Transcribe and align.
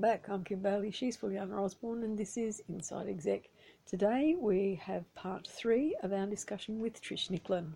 Welcome 0.00 0.18
back. 0.18 0.28
I'm 0.30 0.44
Kim 0.44 0.60
Bailey. 0.60 0.90
She's 0.90 1.14
Fuliana 1.14 1.62
Osborne, 1.62 2.04
and 2.04 2.16
this 2.16 2.38
is 2.38 2.62
Inside 2.70 3.06
Exec. 3.06 3.50
Today 3.84 4.34
we 4.34 4.80
have 4.82 5.14
part 5.14 5.46
three 5.46 5.94
of 6.02 6.14
our 6.14 6.24
discussion 6.24 6.80
with 6.80 7.02
Trish 7.02 7.28
Nicklin. 7.28 7.72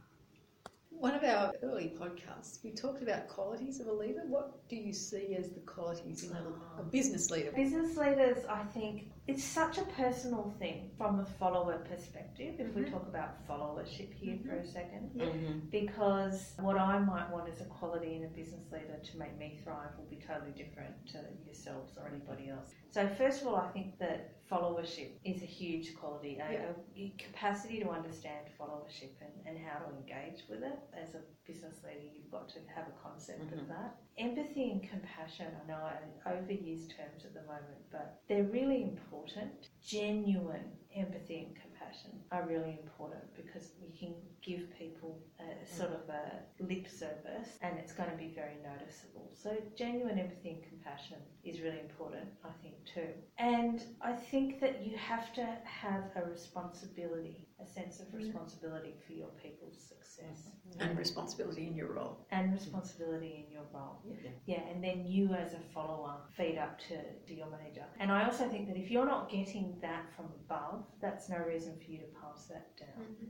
One 0.89 1.15
of 1.15 1.23
our 1.23 1.53
early 1.63 1.93
podcasts, 2.01 2.65
we 2.65 2.71
talked 2.71 3.03
about 3.03 3.29
qualities 3.29 3.79
of 3.79 3.89
a 3.89 3.93
leader. 3.93 4.23
What 4.27 4.67
do 4.71 4.77
you 4.77 4.95
see 4.95 5.37
as 5.39 5.51
the 5.51 5.61
qualities 5.61 6.25
in 6.25 6.35
a, 6.35 6.81
a 6.81 6.83
business 6.83 7.31
leader? 7.31 7.53
Business 7.53 7.95
leaders, 7.99 8.47
I 8.49 8.63
think, 8.73 9.11
it's 9.27 9.43
such 9.43 9.79
a 9.79 9.83
personal 9.83 10.55
thing 10.59 10.91
from 10.99 11.21
a 11.21 11.25
follower 11.25 11.79
perspective. 11.91 12.57
If 12.59 12.75
we 12.75 12.83
Mhm. 12.83 12.91
talk 12.91 13.07
about 13.09 13.47
followership 13.49 14.13
here 14.13 14.39
for 14.45 14.57
a 14.57 14.63
2nd 14.65 15.13
Mhm. 15.15 15.71
because 15.71 16.55
what 16.59 16.77
I 16.77 16.99
might 16.99 17.31
want 17.31 17.49
as 17.49 17.61
a 17.63 17.65
quality 17.65 18.17
in 18.17 18.25
a 18.25 18.29
business 18.29 18.71
leader 18.71 18.99
to 19.03 19.19
make 19.19 19.37
me 19.39 19.57
thrive 19.65 19.97
will 19.97 20.05
be 20.05 20.17
totally 20.19 20.53
different 20.53 21.07
to 21.09 21.25
yourselves 21.47 21.97
or 21.97 22.07
anybody 22.09 22.51
else. 22.51 22.75
So, 22.91 23.09
first 23.09 23.41
of 23.41 23.49
all, 23.49 23.57
I 23.57 23.69
think 23.73 23.99
that 23.99 24.45
followership 24.47 25.13
is 25.25 25.43
a 25.43 25.47
huge 25.47 25.97
quality, 25.97 26.39
a, 26.39 26.53
Yeah. 26.53 26.73
a 26.95 27.09
capacity 27.17 27.81
to 27.81 27.89
understand 27.89 28.47
followership 28.59 29.13
and, 29.23 29.33
and 29.47 29.59
how 29.59 29.79
to 29.87 29.97
engage 29.97 30.47
with 30.51 30.63
it. 30.63 30.79
As 30.93 31.15
a 31.15 31.23
business 31.47 31.83
leader, 31.83 32.05
you've 32.15 32.31
got 32.31 32.51
to 32.51 32.59
have 32.75 32.89
a 32.89 32.93
concept 33.03 33.51
of 33.53 33.67
that. 33.69 33.97
Empathy 34.17 34.71
and 34.71 34.83
compassion, 34.89 35.47
I 35.65 35.69
know 35.69 35.79
I 36.25 36.31
overuse 36.31 36.89
terms 36.89 37.25
at 37.25 37.35
the 37.35 37.43
moment, 37.43 37.83
but 37.91 38.21
they're 38.29 38.45
really 38.45 38.83
important. 38.83 39.69
Genuine 39.85 40.71
empathy 40.95 41.47
and 41.47 41.57
compassion 41.57 42.13
are 42.31 42.47
really 42.47 42.79
important 42.81 43.23
because 43.35 43.73
you 43.81 43.91
can 43.99 44.15
give 44.41 44.73
people 44.79 45.19
a 45.41 45.67
sort 45.67 45.91
of 45.91 46.09
a 46.09 46.63
lip 46.63 46.89
service 46.89 47.59
and 47.63 47.77
it's 47.79 47.93
going 47.93 48.11
to 48.11 48.17
be 48.17 48.33
very 48.35 48.55
noticeable. 48.63 49.31
So, 49.35 49.57
genuine 49.77 50.19
empathy 50.19 50.51
and 50.51 50.63
compassion 50.63 51.19
is 51.43 51.61
really 51.61 51.81
important, 51.81 52.29
I 52.45 52.51
think, 52.63 52.75
too. 52.85 53.09
And 53.39 53.83
I 54.01 54.13
think 54.13 54.61
that 54.61 54.87
you 54.87 54.97
have 54.97 55.33
to 55.35 55.47
have 55.65 56.05
a 56.15 56.25
responsibility, 56.25 57.49
a 57.63 57.67
sense 57.67 58.01
of 58.01 58.07
mm-hmm. 58.07 58.19
responsibility 58.19 58.95
for 59.07 59.13
your 59.13 59.29
people's 59.43 59.79
success 59.79 60.51
mm-hmm. 60.69 60.83
And 60.83 60.99
responsibility 60.99 61.67
in 61.67 61.75
your 61.77 61.93
role. 61.93 62.27
and 62.31 62.53
responsibility 62.53 63.47
in 63.47 63.53
your 63.53 63.65
role. 63.73 64.01
Yeah. 64.05 64.31
Yeah, 64.47 64.61
and 64.71 64.83
then 64.83 65.05
you 65.07 65.33
as 65.35 65.53
a 65.53 65.61
follower 65.73 66.17
feed 66.37 66.59
up 66.59 66.79
to, 66.89 66.97
to 67.27 67.35
your 67.35 67.49
manager. 67.51 67.85
And 68.01 68.11
I 68.11 68.25
also 68.25 68.49
think 68.49 68.67
that 68.69 68.77
if 68.77 68.91
you're 68.91 69.07
not 69.07 69.31
getting 69.31 69.77
that 69.83 70.07
from 70.17 70.27
above, 70.45 70.85
that's 71.01 71.29
no 71.29 71.39
reason 71.39 71.75
for 71.85 71.91
you 71.91 71.99
to 71.99 72.07
pass 72.21 72.47
that 72.47 72.77
down. 72.77 73.05
Mm-hmm. 73.05 73.27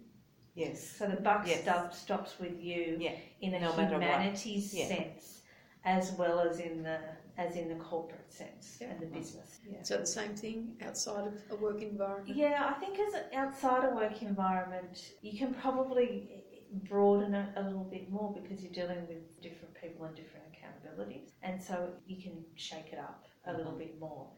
Yes. 0.54 0.88
So 0.88 1.06
the 1.06 1.20
buck 1.20 1.46
Yes. 1.46 1.62
stop, 1.62 1.94
stops 1.94 2.38
with 2.38 2.60
you 2.60 2.96
Yeah. 3.00 3.16
in 3.40 3.54
a 3.54 3.60
No 3.60 3.76
matter 3.76 3.94
what. 3.94 4.02
humanities 4.02 4.72
Yeah. 4.72 4.86
sense 4.86 5.42
as 5.84 6.12
well 6.12 6.40
as 6.40 6.60
in 6.60 6.82
the 6.82 7.00
as 7.36 7.56
in 7.56 7.68
the 7.68 7.74
corporate 7.76 8.32
sense 8.32 8.78
Yeah. 8.80 8.90
and 8.90 9.00
the 9.00 9.06
business. 9.06 9.60
Yeah. 9.68 9.82
So 9.82 9.98
the 9.98 10.06
same 10.06 10.34
thing 10.36 10.76
outside 10.82 11.26
of 11.26 11.34
a 11.50 11.56
work 11.56 11.82
environment. 11.82 12.36
Yeah, 12.36 12.72
I 12.74 12.78
think 12.78 12.98
as 12.98 13.14
outside 13.34 13.84
a 13.84 13.94
work 13.94 14.22
environment, 14.22 15.14
you 15.20 15.38
can 15.38 15.54
probably 15.54 16.44
broaden 16.88 17.34
it 17.34 17.50
a 17.56 17.62
little 17.62 17.84
bit 17.84 18.10
more 18.10 18.32
because 18.32 18.62
you're 18.62 18.72
dealing 18.72 19.06
with 19.06 19.40
different 19.40 19.74
people 19.80 20.04
and 20.06 20.16
different 20.16 20.44
accountabilities, 20.52 21.30
and 21.42 21.62
so 21.62 21.90
you 22.06 22.20
can 22.22 22.44
shake 22.56 22.92
it 22.92 22.98
up 22.98 23.24
a 23.46 23.52
little 23.52 23.72
mm-hmm. 23.72 23.78
bit 23.78 24.00
more. 24.00 24.28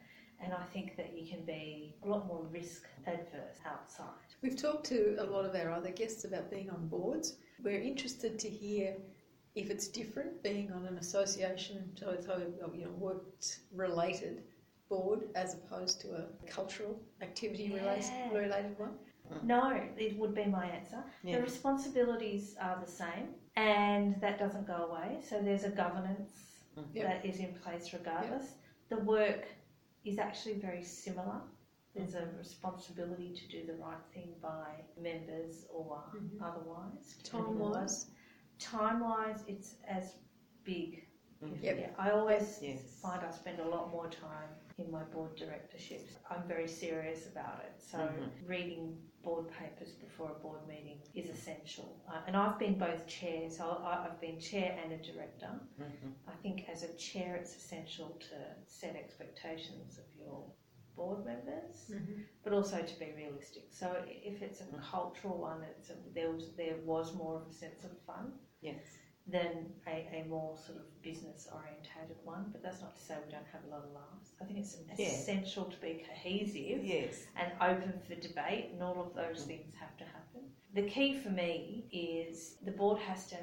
And 0.43 0.53
I 0.53 0.65
think 0.65 0.97
that 0.99 1.17
you 1.19 1.27
can 1.27 1.47
be 1.47 1.97
a 2.05 2.09
lot 2.09 2.27
more 2.27 2.45
risk 2.51 2.83
adverse 3.07 3.59
outside. 3.65 4.07
We've 4.43 4.57
talked 4.57 4.85
to 4.87 5.17
a 5.19 5.25
lot 5.25 5.47
of 5.47 5.55
our 5.55 5.73
other 5.73 5.91
guests 5.91 6.25
about 6.25 6.51
being 6.51 6.69
on 6.69 6.89
boards. 6.89 7.39
We're 7.65 7.81
interested 7.81 8.39
to 8.41 8.49
hear 8.49 8.97
if 9.57 9.71
it's 9.71 9.89
different 9.89 10.43
being 10.43 10.71
on 10.73 10.87
an 10.87 10.99
association, 10.99 11.79
so 11.99 12.11
it's 12.11 12.29
a 12.29 12.39
you 12.75 12.85
know 12.85 12.91
work 13.07 13.25
related 13.73 14.45
board 14.89 15.21
as 15.35 15.55
opposed 15.55 16.01
to 16.03 16.09
a 16.23 16.25
cultural 16.57 16.95
activity 17.23 17.67
related 17.73 18.13
Yeah. 18.13 18.33
related 18.43 18.79
one. 18.79 18.97
No, 19.43 19.63
it 20.07 20.17
would 20.19 20.35
be 20.35 20.45
my 20.45 20.67
answer. 20.79 21.03
Yeah. 21.25 21.37
The 21.37 21.43
responsibilities 21.43 22.55
are 22.67 22.79
the 22.87 22.93
same, 23.03 23.27
and 23.57 24.21
that 24.21 24.39
doesn't 24.39 24.67
go 24.75 24.81
away. 24.89 25.19
So 25.29 25.43
there's 25.43 25.65
a 25.65 25.71
governance 25.85 26.33
Mm. 26.77 26.93
That 27.03 27.25
is 27.25 27.39
in 27.41 27.55
place 27.55 27.95
regardless. 27.95 28.47
The 28.91 28.99
work 28.99 29.43
is 30.05 30.19
actually 30.19 30.59
very 30.69 30.83
similar. 30.85 31.41
There's 31.95 32.15
a 32.15 32.27
responsibility 32.37 33.33
to 33.41 33.45
do 33.49 33.61
the 33.67 33.77
right 33.87 34.05
thing 34.13 34.35
by 34.43 34.69
members 35.09 35.65
or 35.71 36.05
Mhm. 36.15 36.39
otherwise. 36.49 37.07
Time 37.25 37.59
wise, 37.59 38.11
Time 38.59 39.01
wise, 39.01 39.45
it's 39.47 39.75
as 39.87 40.15
big. 40.65 41.07
Mhm. 41.43 41.63
Yep. 41.63 41.79
Yeah, 41.79 41.91
I 41.99 42.11
always 42.11 42.61
Yes. 42.63 43.01
find 43.03 43.23
I 43.23 43.31
spend 43.31 43.61
a 43.61 43.69
lot 43.69 43.91
more 43.91 44.09
time 44.09 44.49
in 44.79 44.91
my 44.91 45.05
board 45.05 45.35
directorships. 45.37 46.17
I'm 46.31 46.47
very 46.49 46.67
serious 46.69 47.27
about 47.29 47.63
it. 47.65 47.81
So 47.81 47.99
Mhm. 47.99 48.49
reading 48.49 49.11
board 49.23 49.49
papers 49.51 49.93
before 49.95 50.31
a 50.31 50.39
board 50.39 50.67
meeting 50.67 51.01
is 51.15 51.29
essential. 51.29 52.01
Uh, 52.09 52.23
and 52.27 52.37
I've 52.37 52.59
been 52.59 52.79
both 52.79 53.07
chairs. 53.07 53.59
So 53.59 53.65
I, 53.69 54.07
I've 54.07 54.21
been 54.21 54.41
chair 54.41 54.79
and 54.83 54.93
a 54.93 54.99
director. 54.99 55.61
Mhm. 55.79 56.15
I 56.27 56.35
think 56.37 56.69
as 56.69 56.83
a 56.83 56.93
chair, 56.95 57.37
it's 57.37 57.55
essential 57.57 58.09
to 58.29 58.37
set 58.67 58.97
expectations 58.97 59.99
of 59.99 60.05
your 60.17 60.51
board 60.95 61.27
members, 61.27 61.91
but 62.43 62.55
also 62.55 62.81
to 62.83 62.99
be 62.99 63.13
realistic. 63.13 63.65
So 63.71 63.93
if 64.07 64.41
it's 64.41 64.63
a 64.63 64.65
Mm. 64.65 64.81
cultural 64.83 65.37
one, 65.37 65.63
it's 65.65 65.91
a, 65.91 65.97
there 66.15 66.31
was 66.33 66.55
there 66.55 66.79
was 66.79 67.13
more 67.15 67.37
of 67.43 67.47
a 67.47 67.53
sense 67.53 67.85
of 67.85 67.93
fun 68.07 68.33
Yes. 68.61 68.83
than 69.29 69.73
a, 69.89 70.23
a 70.23 70.25
more 70.29 70.57
sort 70.57 70.79
of 70.79 71.03
business 71.03 71.49
orientated 71.53 72.17
one. 72.23 72.45
But 72.53 72.63
that's 72.63 72.81
not 72.81 72.95
to 72.95 73.03
say 73.03 73.17
we 73.27 73.33
don't 73.33 73.45
have 73.53 73.65
a 73.65 73.71
lot 73.75 73.83
of 73.85 73.93
laughs. 73.93 74.31
I 74.41 74.45
think 74.45 74.59
it's 74.61 74.77
Yeah. 74.97 75.07
essential 75.07 75.65
to 75.65 75.77
be 75.79 76.05
cohesive 76.09 76.85
Yes. 76.85 77.27
and 77.35 77.51
open 77.61 78.01
for 78.07 78.15
debate, 78.15 78.71
and 78.73 78.83
all 78.83 79.01
of 79.01 79.15
those 79.15 79.41
mm-hmm. 79.41 79.49
things 79.49 79.75
have 79.81 79.97
to 79.97 80.05
happen. 80.05 80.53
The 80.75 80.83
key 80.83 81.19
for 81.19 81.31
me 81.31 81.87
is 81.91 82.57
the 82.65 82.71
board 82.71 82.99
has 83.01 83.27
to 83.31 83.37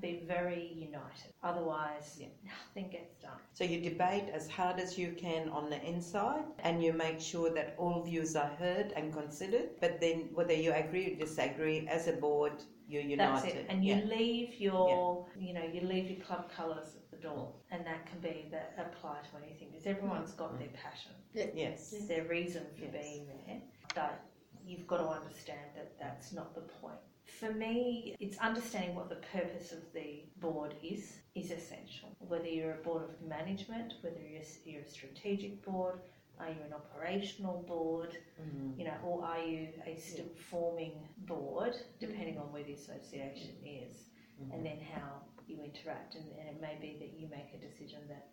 be 0.00 0.24
very 0.26 0.72
united, 0.74 1.32
otherwise, 1.44 2.16
Yeah. 2.18 2.28
nothing 2.44 2.90
gets 2.90 3.14
done. 3.18 3.38
So 3.52 3.62
you 3.64 3.80
debate 3.88 4.30
as 4.32 4.48
hard 4.48 4.80
as 4.80 4.98
you 4.98 5.12
can 5.12 5.48
on 5.50 5.70
the 5.70 5.80
inside, 5.84 6.44
and 6.60 6.82
you 6.82 6.92
make 6.92 7.20
sure 7.20 7.50
that 7.50 7.74
all 7.78 8.02
views 8.02 8.34
are 8.34 8.50
heard 8.56 8.92
and 8.96 9.12
considered. 9.12 9.78
But 9.80 10.00
then, 10.00 10.30
whether 10.34 10.54
you 10.54 10.72
agree 10.72 11.12
or 11.12 11.16
disagree, 11.16 11.86
as 11.86 12.08
a 12.08 12.14
board, 12.14 12.64
you're 12.90 13.02
united. 13.02 13.42
That's 13.42 13.54
it. 13.54 13.66
And 13.68 13.84
you 13.84 13.94
yeah. 13.94 14.16
leave 14.16 14.60
your, 14.60 15.26
you 15.38 15.54
know, 15.54 15.62
you 15.72 15.82
leave 15.82 16.10
your 16.10 16.20
club 16.20 16.50
colours 16.54 16.88
at 16.96 17.10
the 17.10 17.16
door, 17.28 17.52
and 17.70 17.86
that 17.86 18.06
can 18.06 18.18
be 18.20 18.46
that 18.50 18.74
apply 18.78 19.18
to 19.30 19.44
anything 19.44 19.68
because 19.70 19.86
everyone's 19.86 20.32
got 20.32 20.58
their 20.58 20.68
passion. 20.68 21.12
Yes. 21.32 21.92
It's 21.92 22.06
their 22.06 22.24
reason 22.24 22.64
for 22.76 22.84
Yes. 22.86 22.92
being 22.92 23.26
there, 23.46 23.60
but 23.94 24.24
you've 24.66 24.86
got 24.86 24.98
to 24.98 25.08
understand 25.08 25.66
that 25.76 25.98
that's 25.98 26.32
not 26.32 26.54
the 26.54 26.62
point. 26.62 26.98
For 27.38 27.52
me, 27.52 28.16
it's 28.18 28.36
understanding 28.38 28.96
what 28.96 29.08
the 29.08 29.22
purpose 29.32 29.72
of 29.72 29.80
the 29.94 30.24
board 30.40 30.74
is 30.82 31.18
is 31.34 31.52
essential. 31.52 32.08
Whether 32.18 32.48
you're 32.48 32.72
a 32.72 32.82
board 32.82 33.04
of 33.04 33.22
management, 33.22 33.94
whether 34.02 34.18
you're, 34.20 34.42
you're 34.64 34.82
a 34.82 34.88
strategic 34.88 35.64
board, 35.64 36.00
are 36.40 36.50
you 36.50 36.62
an 36.66 36.72
operational 36.72 37.62
board, 37.62 38.16
Mhm. 38.40 38.78
you 38.78 38.84
know, 38.84 38.96
or 39.04 39.24
are 39.24 39.42
you 39.44 39.72
a 39.84 39.96
still 39.96 40.28
forming 40.50 41.08
board, 41.18 41.74
depending 41.98 42.38
on 42.38 42.52
where 42.52 42.64
the 42.64 42.72
association 42.74 43.54
is, 43.64 44.10
Mhm. 44.40 44.52
and 44.54 44.66
then 44.66 44.80
how 44.80 45.22
you 45.46 45.62
interact. 45.62 46.14
And, 46.14 46.26
and 46.38 46.48
it 46.48 46.60
may 46.60 46.76
be 46.80 46.96
that 46.98 47.12
you 47.18 47.28
make 47.28 47.52
a 47.54 47.58
decision 47.58 48.06
that 48.08 48.28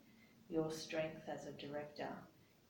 your 0.49 0.71
strength 0.71 1.27
as 1.27 1.45
a 1.45 1.51
director 1.53 2.09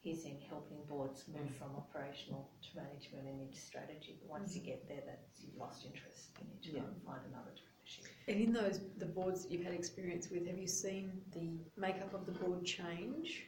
is 0.04 0.26
in 0.26 0.40
helping 0.50 0.84
boards 0.86 1.28
move 1.28 1.50
from 1.60 1.76
operational 1.76 2.50
to 2.62 2.78
management 2.78 3.28
and 3.28 3.42
into 3.42 3.60
strategy. 3.60 4.18
But 4.22 4.30
once 4.30 4.56
you 4.56 4.62
get 4.62 4.88
there, 4.88 5.02
that's 5.06 5.42
you've 5.42 5.58
lost 5.58 5.86
interest. 5.86 6.32
You 6.40 6.46
need 6.48 6.64
to 6.64 6.72
go 6.80 6.86
and 6.88 7.02
find 7.04 7.22
another 7.28 7.52
directorship. 7.52 8.06
And 8.28 8.40
in 8.40 8.54
those 8.54 8.80
the 8.98 9.06
boards 9.06 9.44
that 9.44 9.52
you've 9.52 9.64
had 9.66 9.74
experience 9.74 10.30
with, 10.30 10.48
have 10.48 10.58
you 10.58 10.68
seen 10.68 11.22
the 11.34 11.60
makeup 11.76 12.14
of 12.14 12.26
the 12.26 12.32
board 12.32 12.64
change? 12.66 13.48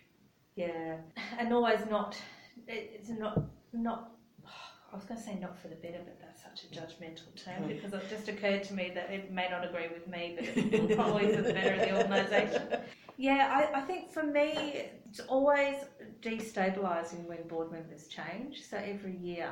Yeah, 0.60 0.98
and 1.40 1.54
always 1.54 1.80
not. 1.90 2.18
It's 2.68 3.10
not 3.10 3.42
not. 3.72 4.12
I 4.92 4.96
was 4.96 5.06
going 5.06 5.20
to 5.20 5.26
say 5.26 5.36
not 5.36 5.58
for 5.62 5.68
the 5.68 5.76
better, 5.76 6.00
but 6.04 6.20
that's 6.20 6.42
such 6.42 6.66
a 6.66 6.74
judgmental 6.74 7.32
term 7.42 7.64
mm. 7.64 7.68
because 7.68 7.94
it 7.94 8.10
just 8.10 8.28
occurred 8.28 8.64
to 8.66 8.74
me 8.74 8.92
that 8.96 9.12
it 9.12 9.32
may 9.32 9.48
not 9.48 9.64
agree 9.64 9.88
with 9.88 10.08
me, 10.08 10.36
but 10.36 10.46
it's 10.48 10.96
probably 10.96 11.34
for 11.36 11.44
the 11.44 11.54
better 11.54 11.76
of 11.76 11.82
the 11.82 11.98
organisation. 11.98 12.64
Yeah, 13.16 13.68
I, 13.74 13.80
I 13.80 13.82
think 13.82 14.12
for 14.12 14.24
me, 14.24 14.54
it's 15.06 15.20
always 15.20 15.76
destabilising 16.22 17.26
when 17.26 17.48
board 17.50 17.70
members 17.70 18.08
change. 18.08 18.64
So 18.64 18.78
every 18.78 19.16
year, 19.18 19.52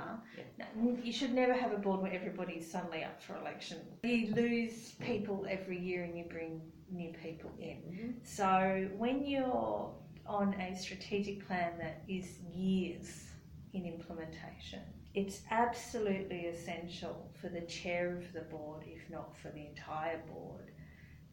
n- 0.60 1.01
you 1.03 1.12
should 1.12 1.33
never 1.33 1.53
have 1.53 1.74
a 1.74 1.77
board 1.77 2.01
where 2.01 2.13
everybody's 2.13 2.71
suddenly 2.71 3.03
up 3.03 3.21
for 3.21 3.36
election. 3.36 3.77
You 4.03 4.33
lose 4.33 4.95
people 5.01 5.45
every 5.50 5.80
year 5.80 6.03
and 6.03 6.18
you 6.18 6.24
bring 6.24 6.62
new 6.89 7.13
people 7.21 7.51
in. 7.60 7.77
Mm-hmm. 7.77 8.12
So 8.24 8.89
when 8.98 9.25
you're 9.25 9.92
on 10.27 10.53
a 10.56 10.75
strategic 10.75 11.45
plan 11.47 11.74
that 11.79 12.03
is 12.07 12.39
years 12.53 13.27
in 13.74 13.85
implementation, 13.85 14.81
it's 15.13 15.41
absolutely 15.51 16.45
essential 16.47 17.31
for 17.41 17.50
the 17.50 17.62
chair 17.62 18.18
of 18.18 18.33
the 18.33 18.41
board, 18.41 18.83
if 18.85 19.09
not 19.09 19.35
for 19.38 19.50
the 19.50 19.65
entire 19.65 20.19
board, 20.27 20.71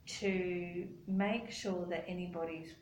to 0.07 0.87
make 1.07 1.51
sure 1.51 1.87
that 1.91 2.05
anybody's 2.07 2.75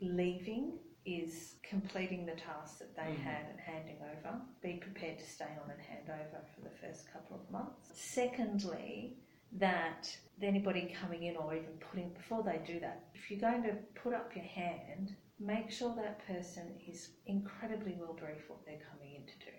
leaving 0.00 0.78
is 1.04 1.54
completing 1.62 2.26
the 2.26 2.32
tasks 2.32 2.78
that 2.78 2.94
they 2.94 3.02
Mhm. 3.02 3.22
had 3.22 3.46
and 3.50 3.58
handing 3.60 3.96
over. 4.02 4.40
Be 4.60 4.74
prepared 4.74 5.18
to 5.18 5.24
stay 5.24 5.56
on 5.62 5.70
and 5.70 5.80
hand 5.80 6.10
over 6.10 6.44
for 6.54 6.60
the 6.60 6.70
first 6.70 7.10
couple 7.10 7.36
of 7.36 7.50
months. 7.50 7.98
Secondly, 7.98 9.16
that 9.52 10.16
anybody 10.42 10.94
coming 11.00 11.22
in 11.22 11.36
or 11.36 11.54
even 11.54 11.78
putting 11.78 12.10
before 12.12 12.42
they 12.42 12.58
do 12.66 12.78
that, 12.80 13.08
if 13.14 13.30
you're 13.30 13.40
going 13.40 13.62
to 13.62 13.72
put 13.94 14.12
up 14.12 14.34
your 14.36 14.44
hand, 14.44 15.16
make 15.38 15.70
sure 15.70 15.94
that 15.96 16.26
person 16.26 16.74
is 16.86 17.10
incredibly 17.26 17.96
well 17.98 18.14
briefed 18.14 18.48
what 18.48 18.64
they're 18.66 18.78
coming 18.90 19.14
in 19.14 19.22
to 19.26 19.38
do. 19.38 19.56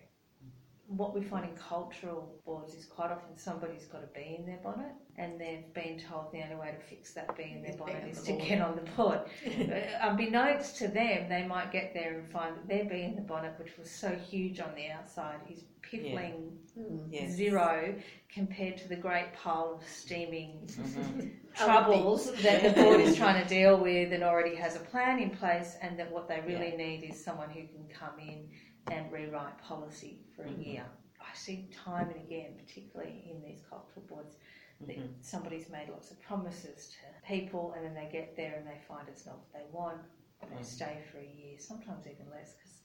What 0.98 1.14
we 1.14 1.22
find 1.22 1.46
in 1.46 1.56
cultural 1.56 2.34
boards 2.46 2.74
is 2.74 2.86
quite 2.86 3.12
often 3.12 3.38
somebody's 3.38 3.86
got 3.86 4.02
a 4.04 4.08
bee 4.08 4.38
in 4.40 4.46
their 4.48 4.58
bonnet 4.58 4.92
and 5.18 5.40
they've 5.40 5.72
been 5.76 6.00
told 6.00 6.32
the 6.32 6.42
only 6.42 6.56
way 6.56 6.72
to 6.72 6.84
fix 6.84 7.14
that 7.14 7.36
bee 7.38 7.54
in 7.56 7.62
their 7.62 7.74
Is 7.74 7.78
bonnet 7.78 8.02
on 8.04 8.10
is 8.10 8.18
the 8.22 8.26
to 8.26 8.32
board. 8.34 8.48
get 8.48 8.62
on 8.62 8.76
the 8.76 8.92
board. 8.94 9.20
Uh, 9.70 10.10
Unbeknownst 10.10 10.78
to 10.78 10.88
them, 10.88 11.30
they 11.30 11.46
might 11.48 11.72
get 11.72 11.94
there 11.94 12.18
and 12.18 12.28
find 12.32 12.56
that 12.56 12.68
their 12.68 12.86
bee 12.86 13.04
in 13.04 13.16
the 13.16 13.22
bonnet, 13.22 13.54
which 13.60 13.78
was 13.78 13.88
so 13.90 14.16
huge 14.16 14.60
on 14.60 14.74
the 14.76 14.88
outside, 14.90 15.40
is 15.50 15.64
piffling 15.84 16.58
Mm. 16.78 17.08
Yes. 17.12 17.32
zero 17.32 17.94
compared 18.34 18.78
to 18.78 18.88
the 18.88 18.96
great 18.96 19.34
pile 19.34 19.74
of 19.82 19.88
steaming 19.88 20.62
Mhm. 20.68 21.32
troubles 21.56 22.32
that 22.44 22.64
the 22.64 22.82
board 22.82 23.02
is 23.02 23.16
trying 23.18 23.42
to 23.44 23.50
deal 23.58 23.78
with 23.78 24.14
and 24.14 24.24
already 24.24 24.56
has 24.56 24.76
a 24.76 24.80
plan 24.80 25.20
in 25.20 25.30
place, 25.32 25.76
and 25.82 26.00
that 26.00 26.10
what 26.12 26.28
they 26.30 26.40
really 26.42 26.72
need 26.78 27.04
is 27.04 27.22
someone 27.24 27.50
who 27.50 27.64
can 27.68 27.84
come 27.90 28.18
in 28.20 28.48
and 28.92 29.12
rewrite 29.12 29.58
policy 29.62 30.20
for 30.36 30.44
a 30.44 30.50
Mhm. 30.50 30.66
year. 30.66 30.86
I 31.22 31.36
see 31.36 31.68
time 31.72 32.10
and 32.10 32.20
again, 32.26 32.56
particularly 32.58 33.24
in 33.30 33.42
these 33.42 33.62
cultural 33.70 34.06
boards, 34.08 34.38
that 34.82 34.98
Mhm. 34.98 35.24
somebody's 35.24 35.70
made 35.70 35.90
lots 35.90 36.12
of 36.12 36.22
promises 36.22 36.88
to 36.96 37.28
people, 37.28 37.74
and 37.74 37.86
then 37.86 37.94
they 37.94 38.10
get 38.12 38.36
there 38.36 38.56
and 38.56 38.66
they 38.66 38.80
find 38.88 39.08
it's 39.08 39.26
not 39.26 39.38
what 39.38 39.54
they 39.54 39.66
want. 39.72 40.02
They 40.50 40.56
Mhm. 40.56 40.64
stay 40.64 41.02
for 41.12 41.20
a 41.20 41.26
year, 41.26 41.58
sometimes 41.60 42.08
even 42.08 42.30
less, 42.32 42.54
because 42.54 42.80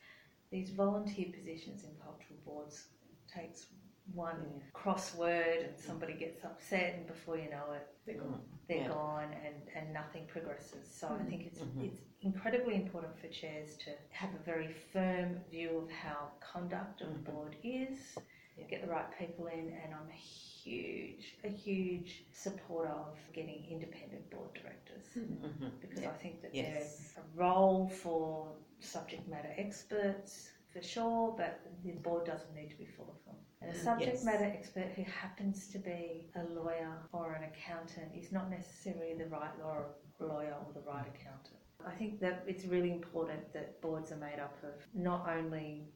these 0.51 0.71
volunteer 0.71 1.29
positions 1.33 1.85
in 1.85 1.95
cultural 2.03 2.39
boards 2.45 2.87
takes 3.33 3.67
one 4.13 4.61
crossword 4.75 5.65
and 5.69 5.79
somebody 5.79 6.15
gets 6.15 6.45
upset, 6.45 6.95
and 6.97 7.07
before 7.07 7.37
you 7.39 7.51
know 7.51 7.73
it, 7.73 7.87
They're 8.05 8.17
gone. 8.19 8.41
they're 8.69 8.77
Yeah. 8.79 8.89
gone 8.89 9.33
and, 9.45 9.55
and 9.75 9.93
nothing 9.95 10.27
progresses. 10.27 10.87
So 10.89 11.09
I 11.09 11.13
Mhm. 11.19 11.29
think 11.29 11.47
it's 11.47 11.61
Mhm. 11.61 11.85
it's 11.87 12.01
incredibly 12.21 12.75
important 12.75 13.19
for 13.19 13.29
chairs 13.29 13.77
to 13.79 13.91
have 14.11 14.35
a 14.35 14.39
very 14.39 14.69
firm 14.73 15.43
view 15.51 15.79
of 15.79 15.91
how 15.91 16.31
conduct 16.41 17.01
of 17.01 17.13
the 17.13 17.19
Mhm. 17.31 17.35
board 17.35 17.57
is, 17.63 18.17
Yeah. 18.57 18.67
get 18.67 18.83
the 18.83 18.89
right 18.89 19.11
people 19.19 19.47
in, 19.47 19.71
and 19.73 19.95
I'm 19.95 20.09
a 20.09 20.13
huge, 20.13 21.39
a 21.45 21.49
huge 21.49 22.27
supporter 22.33 22.91
of 22.91 23.19
getting 23.33 23.65
independent 23.67 24.29
board 24.31 24.53
directors 24.55 25.07
Mhm. 25.15 25.81
because 25.81 26.01
Yeah. 26.01 26.11
I 26.11 26.17
think 26.19 26.41
that 26.43 26.55
Yes. 26.55 26.73
there's 27.15 27.19
a 27.19 27.29
role 27.37 27.89
for 27.89 28.57
subject 28.81 29.27
matter 29.29 29.53
experts 29.57 30.53
for 30.69 30.83
sure, 30.83 31.33
but 31.37 31.61
the 31.83 31.93
board 31.93 32.25
doesn't 32.27 32.55
need 32.55 32.71
to 32.71 32.77
be 32.77 32.87
full 32.87 33.11
of 33.11 33.25
them. 33.25 33.37
And 33.67 33.75
a 33.75 33.79
subject 33.79 34.15
yes. 34.17 34.25
matter 34.25 34.45
expert 34.45 34.89
who 34.95 35.05
happens 35.05 35.69
to 35.69 35.79
be 35.79 36.31
a 36.37 36.45
lawyer 36.53 36.93
or 37.13 37.33
an 37.33 37.45
accountant 37.45 38.13
is 38.15 38.31
not 38.31 38.51
necessarily 38.51 39.15
the 39.15 39.27
right 39.27 39.59
law, 39.63 39.85
lawyer 40.21 40.55
or 40.67 40.73
the 40.75 40.81
right 40.81 41.07
accountant. 41.07 41.57
I 41.87 41.93
think 41.93 42.21
that 42.21 42.45
it's 42.47 42.65
really 42.67 42.93
important 42.93 43.53
that 43.53 43.81
boards 43.81 44.13
are 44.13 44.17
made 44.17 44.39
up 44.39 44.57
of 44.63 44.75
not 44.95 45.29
only 45.29 45.89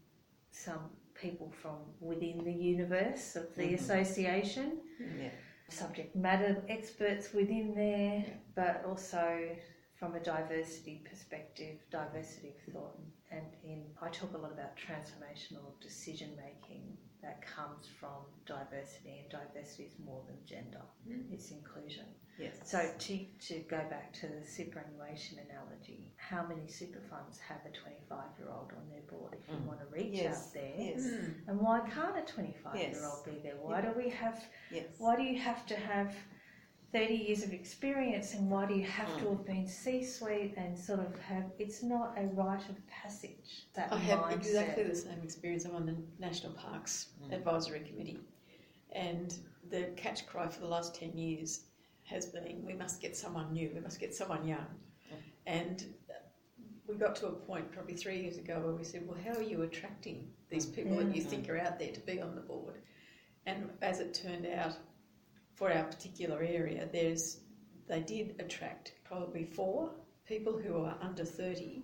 some 0.50 0.90
people 1.14 1.50
from 1.62 1.76
within 2.00 2.42
the 2.44 2.52
universe 2.52 3.36
of 3.36 3.54
the 3.54 3.68
Mhm. 3.70 3.74
association, 3.74 4.80
Yeah. 4.98 5.30
subject 5.68 6.14
matter 6.16 6.64
experts 6.68 7.32
within 7.32 7.74
there, 7.74 8.18
Yeah. 8.26 8.34
but 8.54 8.84
also 8.84 9.56
from 9.94 10.14
a 10.14 10.20
diversity 10.20 11.00
perspective, 11.00 11.80
diversity 11.90 12.50
of 12.50 12.72
thought. 12.72 12.98
And 13.30 13.46
in 13.62 13.94
I 14.00 14.08
talk 14.10 14.32
a 14.32 14.38
lot 14.38 14.52
about 14.52 14.76
transformational 14.76 15.78
decision 15.80 16.36
making 16.36 16.96
that 17.22 17.42
comes 17.42 17.86
from 18.00 18.22
diversity, 18.46 19.18
and 19.20 19.28
diversity 19.30 19.84
is 19.84 19.98
more 20.04 20.22
than 20.26 20.36
gender; 20.46 20.82
Mm. 21.06 21.32
it's 21.32 21.50
inclusion. 21.50 22.06
Yes. 22.38 22.60
So 22.64 22.78
to 22.96 23.24
to 23.48 23.54
go 23.68 23.78
back 23.90 24.12
to 24.20 24.28
the 24.28 24.44
superannuation 24.46 25.38
analogy, 25.50 26.12
how 26.16 26.46
many 26.46 26.68
super 26.68 27.00
funds 27.00 27.38
have 27.40 27.58
a 27.66 27.70
25 27.70 28.38
year 28.38 28.48
old 28.48 28.72
on 28.76 28.88
their 28.90 29.02
board? 29.02 29.34
If 29.34 29.48
you 29.48 29.56
Mm. 29.56 29.66
want 29.66 29.80
to 29.80 29.86
reach 29.86 30.14
Yes. 30.22 30.46
out 30.48 30.54
there, 30.54 30.76
Yes. 30.78 31.04
And 31.48 31.60
why 31.60 31.80
can't 31.90 32.16
a 32.16 32.22
25 32.22 32.76
year 32.78 33.04
old 33.04 33.24
be 33.24 33.40
there? 33.42 33.56
Why 33.56 33.80
do 33.80 33.90
we 33.92 34.08
have 34.10 34.38
Yes. 34.70 34.86
why 34.98 35.16
do 35.16 35.22
you 35.24 35.38
have 35.40 35.66
to 35.66 35.76
have 35.76 36.14
30 36.92 37.14
years 37.14 37.42
of 37.42 37.52
experience 37.52 38.34
and 38.34 38.50
why 38.50 38.64
do 38.64 38.74
you 38.74 38.84
have 38.84 39.14
to 39.18 39.24
hmm. 39.24 39.36
have 39.36 39.46
been 39.46 39.66
C 39.66 40.02
suite 40.02 40.54
and 40.56 40.76
sort 40.76 41.00
of 41.00 41.18
have 41.20 41.44
it's 41.58 41.82
not 41.82 42.14
a 42.16 42.26
rite 42.28 42.68
of 42.68 42.86
passage 42.88 43.66
that 43.74 43.92
I 43.92 43.98
have 43.98 44.20
mindset. 44.20 44.36
exactly 44.36 44.84
the 44.84 44.94
same 44.94 45.20
experience. 45.22 45.64
I'm 45.66 45.76
on 45.76 45.86
the 45.86 45.96
National 46.18 46.52
Parks 46.52 47.08
Mm. 47.22 47.34
Advisory 47.34 47.80
Committee, 47.80 48.20
and 48.92 49.34
the 49.70 49.90
catch 49.96 50.26
cry 50.26 50.48
for 50.48 50.60
the 50.60 50.66
last 50.66 50.94
10 50.94 51.16
years 51.18 51.64
has 52.04 52.26
been 52.26 52.64
we 52.64 52.72
must 52.72 53.02
get 53.02 53.16
someone 53.16 53.52
new, 53.52 53.70
we 53.74 53.80
must 53.80 54.00
get 54.00 54.14
someone 54.14 54.46
young. 54.46 54.66
Hmm. 55.10 55.16
And 55.46 55.84
we 56.86 56.94
got 56.94 57.14
to 57.16 57.26
a 57.26 57.32
point 57.32 57.70
probably 57.70 57.94
three 57.94 58.22
years 58.22 58.38
ago 58.38 58.60
where 58.60 58.72
we 58.72 58.82
said, 58.82 59.06
well, 59.06 59.18
how 59.22 59.38
are 59.38 59.42
you 59.42 59.62
attracting 59.62 60.26
these 60.48 60.64
people 60.64 60.96
that 60.96 61.14
you 61.14 61.22
hmm. 61.22 61.28
think 61.28 61.48
are 61.50 61.58
out 61.58 61.78
there 61.78 61.92
to 61.92 62.00
be 62.00 62.20
on 62.20 62.34
the 62.34 62.40
board? 62.40 62.80
And 63.44 63.68
as 63.82 64.00
it 64.00 64.14
turned 64.14 64.46
out, 64.46 64.76
for 65.58 65.72
our 65.72 65.84
particular 65.84 66.40
area, 66.42 66.88
there's 66.92 67.40
they 67.88 68.00
did 68.00 68.36
attract 68.38 68.92
probably 69.04 69.44
four 69.44 69.90
people 70.26 70.56
who 70.56 70.84
are 70.84 70.96
under 71.00 71.24
30 71.24 71.82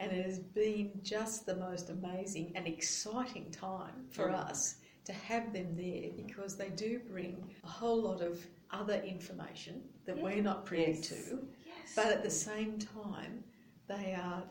and 0.00 0.10
it 0.12 0.26
has 0.26 0.40
been 0.40 0.90
just 1.02 1.46
the 1.46 1.54
most 1.54 1.88
amazing 1.90 2.52
and 2.56 2.66
exciting 2.66 3.50
time 3.52 4.04
for 4.10 4.28
Mm. 4.28 4.34
us 4.50 4.76
to 5.04 5.12
have 5.12 5.52
them 5.52 5.68
there 5.76 6.10
because 6.16 6.56
they 6.56 6.70
do 6.70 6.98
bring 6.98 7.48
a 7.62 7.68
whole 7.68 8.02
lot 8.02 8.20
of 8.20 8.44
other 8.70 9.00
information 9.02 9.74
that 10.06 10.18
we're 10.20 10.42
not 10.42 10.66
privy 10.66 10.92
Yes. 10.92 11.08
to, 11.08 11.46
yes. 11.64 11.94
but 11.94 12.06
at 12.16 12.22
the 12.24 12.30
same 12.30 12.78
time, 12.78 13.44
they 13.86 14.12
are 14.14 14.42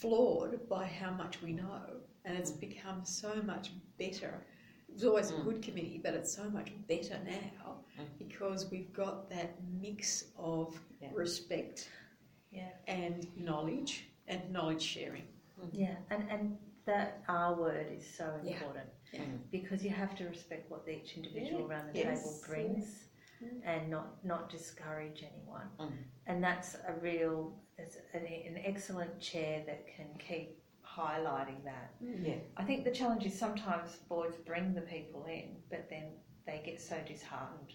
floored 0.00 0.68
by 0.68 0.84
how 0.86 1.10
much 1.10 1.42
we 1.42 1.52
know, 1.52 1.82
and 2.24 2.38
it's 2.38 2.52
become 2.52 3.04
so 3.04 3.32
much 3.42 3.72
better. 3.98 4.34
It 4.88 4.94
was 4.94 5.04
always 5.04 5.30
a 5.30 5.34
Mm. 5.34 5.44
good 5.44 5.62
committee, 5.62 6.00
but 6.04 6.14
it's 6.14 6.32
so 6.32 6.48
much 6.50 6.70
better 6.86 7.18
now 7.24 7.72
Mm. 7.80 7.84
Because 8.18 8.70
we've 8.70 8.92
got 8.92 9.28
that 9.30 9.54
mix 9.80 10.24
of 10.38 10.78
Yeah. 11.00 11.08
respect 11.14 11.88
yeah 12.50 12.70
and 12.86 13.26
knowledge 13.36 14.06
and 14.28 14.40
knowledge 14.52 14.82
sharing. 14.82 15.26
yeah 15.72 15.96
and 16.10 16.30
and 16.30 16.58
that 16.84 17.22
R 17.28 17.54
word 17.54 17.88
is 17.98 18.06
so 18.20 18.26
important 18.44 18.88
Yeah. 19.12 19.22
because 19.50 19.82
you 19.84 19.90
have 19.90 20.14
to 20.16 20.24
respect 20.28 20.70
what 20.70 20.86
each 20.88 21.16
individual 21.16 21.60
Yeah. 21.62 21.66
around 21.68 21.86
the 21.92 21.98
Yes. 21.98 22.22
table 22.22 22.34
brings 22.48 23.08
Mm. 23.42 23.60
and 23.64 23.90
not 23.90 24.24
not 24.24 24.48
discourage 24.48 25.22
anyone 25.22 25.68
Mm. 25.78 25.92
and 26.26 26.42
that's 26.42 26.70
a 26.92 26.94
real 27.02 27.36
it's 27.78 27.96
an, 28.14 28.24
an 28.50 28.56
excellent 28.64 29.20
chair 29.20 29.62
that 29.66 29.86
can 29.86 30.08
keep 30.18 30.48
highlighting 30.96 31.62
that 31.64 31.88
Yeah. 32.00 32.38
I 32.56 32.64
think 32.64 32.84
the 32.84 32.90
challenge 33.00 33.26
is 33.26 33.38
sometimes 33.38 33.96
boards 34.08 34.36
bring 34.38 34.72
the 34.72 34.80
people 34.82 35.24
in, 35.26 35.62
but 35.68 35.90
then 35.90 36.06
they 36.46 36.62
get 36.64 36.80
so 36.80 36.96
disheartened 37.02 37.72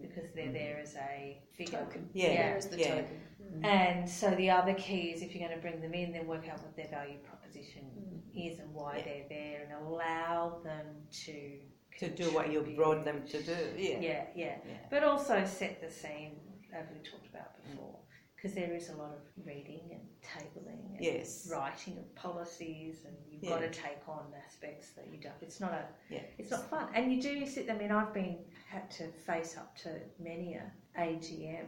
because 0.00 0.30
they're 0.34 0.52
there 0.52 0.74
mm-hmm. 0.76 0.82
as 0.82 0.96
a 0.96 1.42
figure. 1.56 1.78
Token. 1.78 2.08
Yeah. 2.12 2.28
Yeah. 2.28 2.42
There 2.48 2.56
is 2.58 2.66
the 2.66 2.78
Yeah. 2.78 2.88
token. 2.96 3.20
Mm. 3.42 3.64
And 3.64 4.08
so 4.08 4.30
the 4.30 4.50
other 4.50 4.74
key 4.74 5.10
is 5.12 5.22
if 5.22 5.34
you're 5.34 5.46
going 5.46 5.58
to 5.58 5.62
bring 5.62 5.80
them 5.80 5.94
in, 5.94 6.12
then 6.12 6.26
work 6.26 6.48
out 6.48 6.62
what 6.62 6.74
their 6.76 6.88
value 6.88 7.18
proposition 7.18 7.82
mm-hmm. 7.98 8.38
is 8.48 8.58
and 8.60 8.72
why 8.72 8.96
Yeah. 8.98 9.04
they're 9.04 9.28
there 9.28 9.62
and 9.64 9.86
allow 9.86 10.60
them 10.64 10.86
to 11.24 11.58
To 11.98 12.08
do 12.08 12.30
what 12.32 12.46
you 12.50 12.60
contribute. 12.60 12.76
brought 12.76 13.04
them 13.04 13.26
to 13.26 13.42
do. 13.42 13.56
Yeah. 13.76 13.98
Yeah, 14.00 14.24
yeah. 14.34 14.56
Yeah. 14.66 14.76
But 14.90 15.04
also 15.04 15.44
set 15.44 15.80
the 15.80 15.90
scene, 15.90 16.36
as 16.72 16.86
we 16.90 16.98
talked 17.10 17.26
about 17.28 17.50
mm. 17.60 17.70
before, 17.70 17.98
because 18.34 18.54
there 18.54 18.72
is 18.74 18.88
a 18.88 18.96
lot 18.96 19.12
of 19.12 19.46
reading 19.46 19.90
and 19.92 20.00
tabling 20.22 20.94
and 20.94 21.00
Yes. 21.00 21.48
writing 21.52 21.98
of 21.98 22.12
policies, 22.14 23.04
and 23.04 23.14
you've 23.28 23.42
Yeah. 23.44 23.50
got 23.50 23.60
to 23.60 23.70
take 23.70 24.08
on 24.08 24.32
aspects 24.46 24.90
that 24.92 25.06
you 25.12 25.18
don't. 25.20 25.34
It's 25.42 25.60
not 25.60 25.72
a. 25.72 25.84
Yeah. 26.08 26.22
It's 26.38 26.50
not 26.50 26.68
fun, 26.70 26.88
and 26.94 27.12
you 27.12 27.20
do 27.20 27.46
sit. 27.46 27.70
I 27.70 27.74
mean, 27.76 27.92
I've 27.92 28.12
been 28.14 28.38
had 28.72 28.90
to 28.90 29.08
face 29.26 29.56
up 29.58 29.76
to 29.76 29.90
many 30.18 30.54
a 30.54 30.64
AGM 30.98 31.66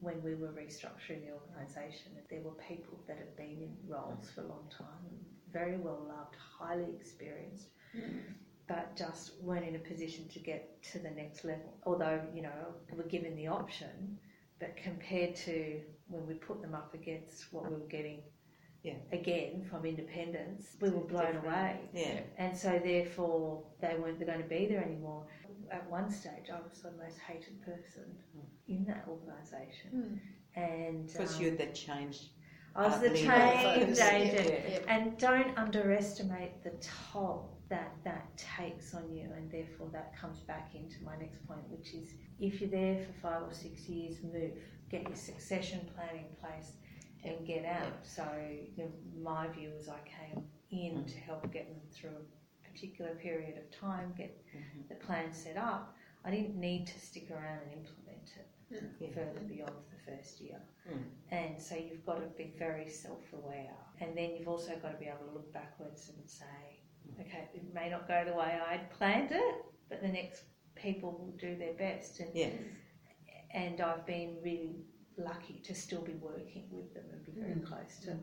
when 0.00 0.22
we 0.22 0.34
were 0.34 0.52
restructuring 0.62 1.20
the 1.26 1.32
organisation. 1.32 2.12
There 2.30 2.42
were 2.42 2.56
people 2.68 3.00
that 3.08 3.18
had 3.18 3.36
been 3.36 3.58
in 3.66 3.76
roles 3.88 4.30
for 4.32 4.42
a 4.42 4.46
long 4.46 4.66
time, 4.70 5.10
very 5.52 5.76
well 5.76 6.06
loved, 6.08 6.36
highly 6.58 6.86
experienced, 6.98 7.66
but 8.68 8.96
just 8.96 9.32
weren't 9.42 9.66
in 9.66 9.74
a 9.74 9.80
position 9.80 10.28
to 10.28 10.38
get 10.38 10.80
to 10.92 10.98
the 11.00 11.10
next 11.10 11.44
level. 11.44 11.74
Although, 11.84 12.20
you 12.34 12.42
know, 12.42 12.60
we 12.90 12.98
were 12.98 13.08
given 13.08 13.34
the 13.34 13.48
option, 13.48 14.18
but 14.60 14.76
compared 14.76 15.34
to 15.36 15.80
when 16.06 16.24
we 16.26 16.34
put 16.34 16.62
them 16.62 16.74
up 16.74 16.94
against 16.94 17.52
what 17.52 17.64
we 17.70 17.76
were 17.76 17.88
getting 17.98 18.20
Yeah. 18.84 18.94
again 19.12 19.64
from 19.68 19.84
independence, 19.84 20.76
we 20.80 20.90
were 20.90 21.00
blown 21.14 21.32
Different. 21.34 21.46
away. 21.46 21.80
Yeah. 21.92 22.20
And 22.38 22.56
so 22.56 22.78
therefore 22.78 23.64
they 23.80 23.96
weren't 23.98 24.24
going 24.24 24.42
to 24.42 24.48
be 24.48 24.66
there 24.66 24.84
anymore. 24.84 25.26
At 25.70 25.90
one 25.90 26.10
stage 26.10 26.50
I 26.52 26.60
was 26.68 26.80
the 26.82 26.92
most 26.92 27.18
hated 27.18 27.62
person 27.62 28.04
in 28.66 28.84
that 28.86 29.04
organisation. 29.08 29.90
Mm. 29.94 30.20
And 30.60 31.06
Because 31.06 31.36
um, 31.36 31.42
you're 31.42 31.56
the 31.56 31.66
change. 31.66 32.30
I 32.74 32.86
was 32.86 33.00
the 33.00 33.10
change 33.10 33.28
agent. 34.00 34.48
yeah, 34.48 34.70
yeah. 34.70 34.78
And 34.94 35.18
don't 35.18 35.56
underestimate 35.58 36.62
the 36.62 36.72
toll 37.12 37.58
that 37.68 37.92
that 38.04 38.24
takes 38.36 38.94
on 38.94 39.12
you, 39.12 39.28
and 39.36 39.50
therefore 39.50 39.88
that 39.92 40.16
comes 40.18 40.38
back 40.40 40.70
into 40.74 41.02
my 41.04 41.16
next 41.16 41.46
point, 41.46 41.60
which 41.68 41.92
is 41.94 42.14
if 42.38 42.60
you're 42.60 42.70
there 42.70 43.04
for 43.04 43.12
five 43.20 43.42
or 43.42 43.52
six 43.52 43.88
years, 43.88 44.16
move, 44.22 44.52
get 44.90 45.02
your 45.02 45.16
succession 45.16 45.80
plan 45.94 46.16
in 46.16 46.36
place, 46.40 46.72
and 47.24 47.46
get 47.46 47.64
out. 47.64 47.92
So 48.02 48.24
you 48.76 48.84
know, 48.84 48.90
my 49.22 49.48
view 49.48 49.70
is 49.78 49.88
I 49.88 49.98
came 50.08 50.44
in 50.70 51.04
to 51.04 51.18
help 51.18 51.50
get 51.52 51.68
them 51.68 51.80
through 51.92 52.10
a 52.10 52.47
particular 52.78 53.14
period 53.16 53.58
of 53.58 53.70
time, 53.72 54.14
get 54.16 54.30
Mhm. 54.54 54.88
the 54.88 54.94
plan 54.94 55.32
set 55.32 55.56
up. 55.56 55.96
I 56.24 56.30
didn't 56.30 56.56
need 56.56 56.86
to 56.86 56.98
stick 57.00 57.30
around 57.30 57.62
and 57.62 57.72
implement 57.72 58.36
it 58.36 58.46
Yeah. 59.00 59.10
further 59.14 59.40
beyond 59.40 59.74
the 59.90 59.98
first 59.98 60.40
year. 60.40 60.60
Mm. 60.86 61.10
And 61.30 61.60
so 61.62 61.74
you've 61.74 62.04
got 62.06 62.20
to 62.20 62.28
be 62.36 62.54
very 62.56 62.88
self 62.88 63.32
aware. 63.32 63.76
And 64.00 64.16
then 64.16 64.36
you've 64.36 64.48
also 64.48 64.78
got 64.78 64.92
to 64.92 64.98
be 64.98 65.06
able 65.06 65.26
to 65.26 65.32
look 65.32 65.52
backwards 65.52 66.08
and 66.10 66.28
say, 66.30 66.80
okay, 67.20 67.48
it 67.54 67.72
may 67.74 67.88
not 67.90 68.06
go 68.06 68.24
the 68.24 68.34
way 68.34 68.60
I'd 68.60 68.90
planned 68.90 69.32
it, 69.32 69.56
but 69.88 70.00
the 70.00 70.08
next 70.08 70.44
people 70.76 71.10
will 71.12 71.32
do 71.32 71.56
their 71.56 71.74
best. 71.74 72.20
And, 72.20 72.32
Yes. 72.34 72.54
and 73.50 73.80
I've 73.80 74.06
been 74.06 74.40
really 74.42 74.84
lucky 75.16 75.58
to 75.60 75.74
still 75.74 76.02
be 76.02 76.14
working 76.14 76.68
with 76.70 76.94
them 76.94 77.10
and 77.10 77.24
be 77.24 77.32
very 77.32 77.54
Mm. 77.54 77.66
close 77.66 77.98
to, 78.00 78.20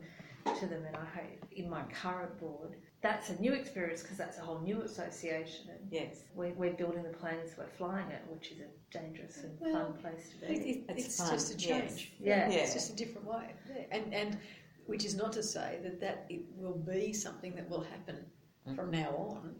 to 0.60 0.66
them. 0.66 0.84
And 0.86 0.96
I 0.96 1.04
hope 1.04 1.52
in 1.52 1.68
my 1.68 1.84
current 1.92 2.38
board, 2.38 2.76
that's 3.02 3.30
a 3.30 3.40
new 3.40 3.52
experience 3.52 4.02
because 4.02 4.16
that's 4.16 4.38
a 4.38 4.40
whole 4.40 4.60
new 4.60 4.82
association. 4.82 5.68
And 5.70 5.92
Yes. 5.92 6.22
we're, 6.34 6.52
we're 6.54 6.72
building 6.72 7.02
the 7.02 7.10
planes, 7.10 7.56
we're 7.56 7.66
flying 7.66 8.10
it, 8.10 8.22
which 8.28 8.50
is 8.52 8.60
a 8.60 8.98
dangerous 8.98 9.38
and 9.44 9.58
Well, 9.60 9.92
fun 9.92 10.00
place 10.00 10.30
to 10.30 10.46
be. 10.46 10.54
It, 10.54 10.66
it, 10.66 10.84
It's 10.88 11.06
it's 11.06 11.16
fun, 11.18 11.30
just 11.32 11.54
a 11.54 11.58
yes. 11.58 11.96
change. 11.96 12.12
Yeah. 12.18 12.50
Yeah. 12.50 12.56
It's 12.58 12.72
just 12.72 12.92
a 12.92 12.96
different 12.96 13.26
way. 13.26 13.54
Yeah. 13.68 13.82
And 13.90 14.14
and 14.14 14.38
which 14.86 15.04
is 15.04 15.14
not 15.14 15.32
to 15.32 15.42
say 15.42 15.78
that 15.82 16.00
that 16.00 16.26
it 16.28 16.42
will 16.56 16.78
be 16.78 17.12
something 17.12 17.54
that 17.56 17.68
will 17.68 17.82
happen 17.82 18.24
hmm. 18.64 18.74
from 18.74 18.90
now 18.90 19.10
on. 19.10 19.54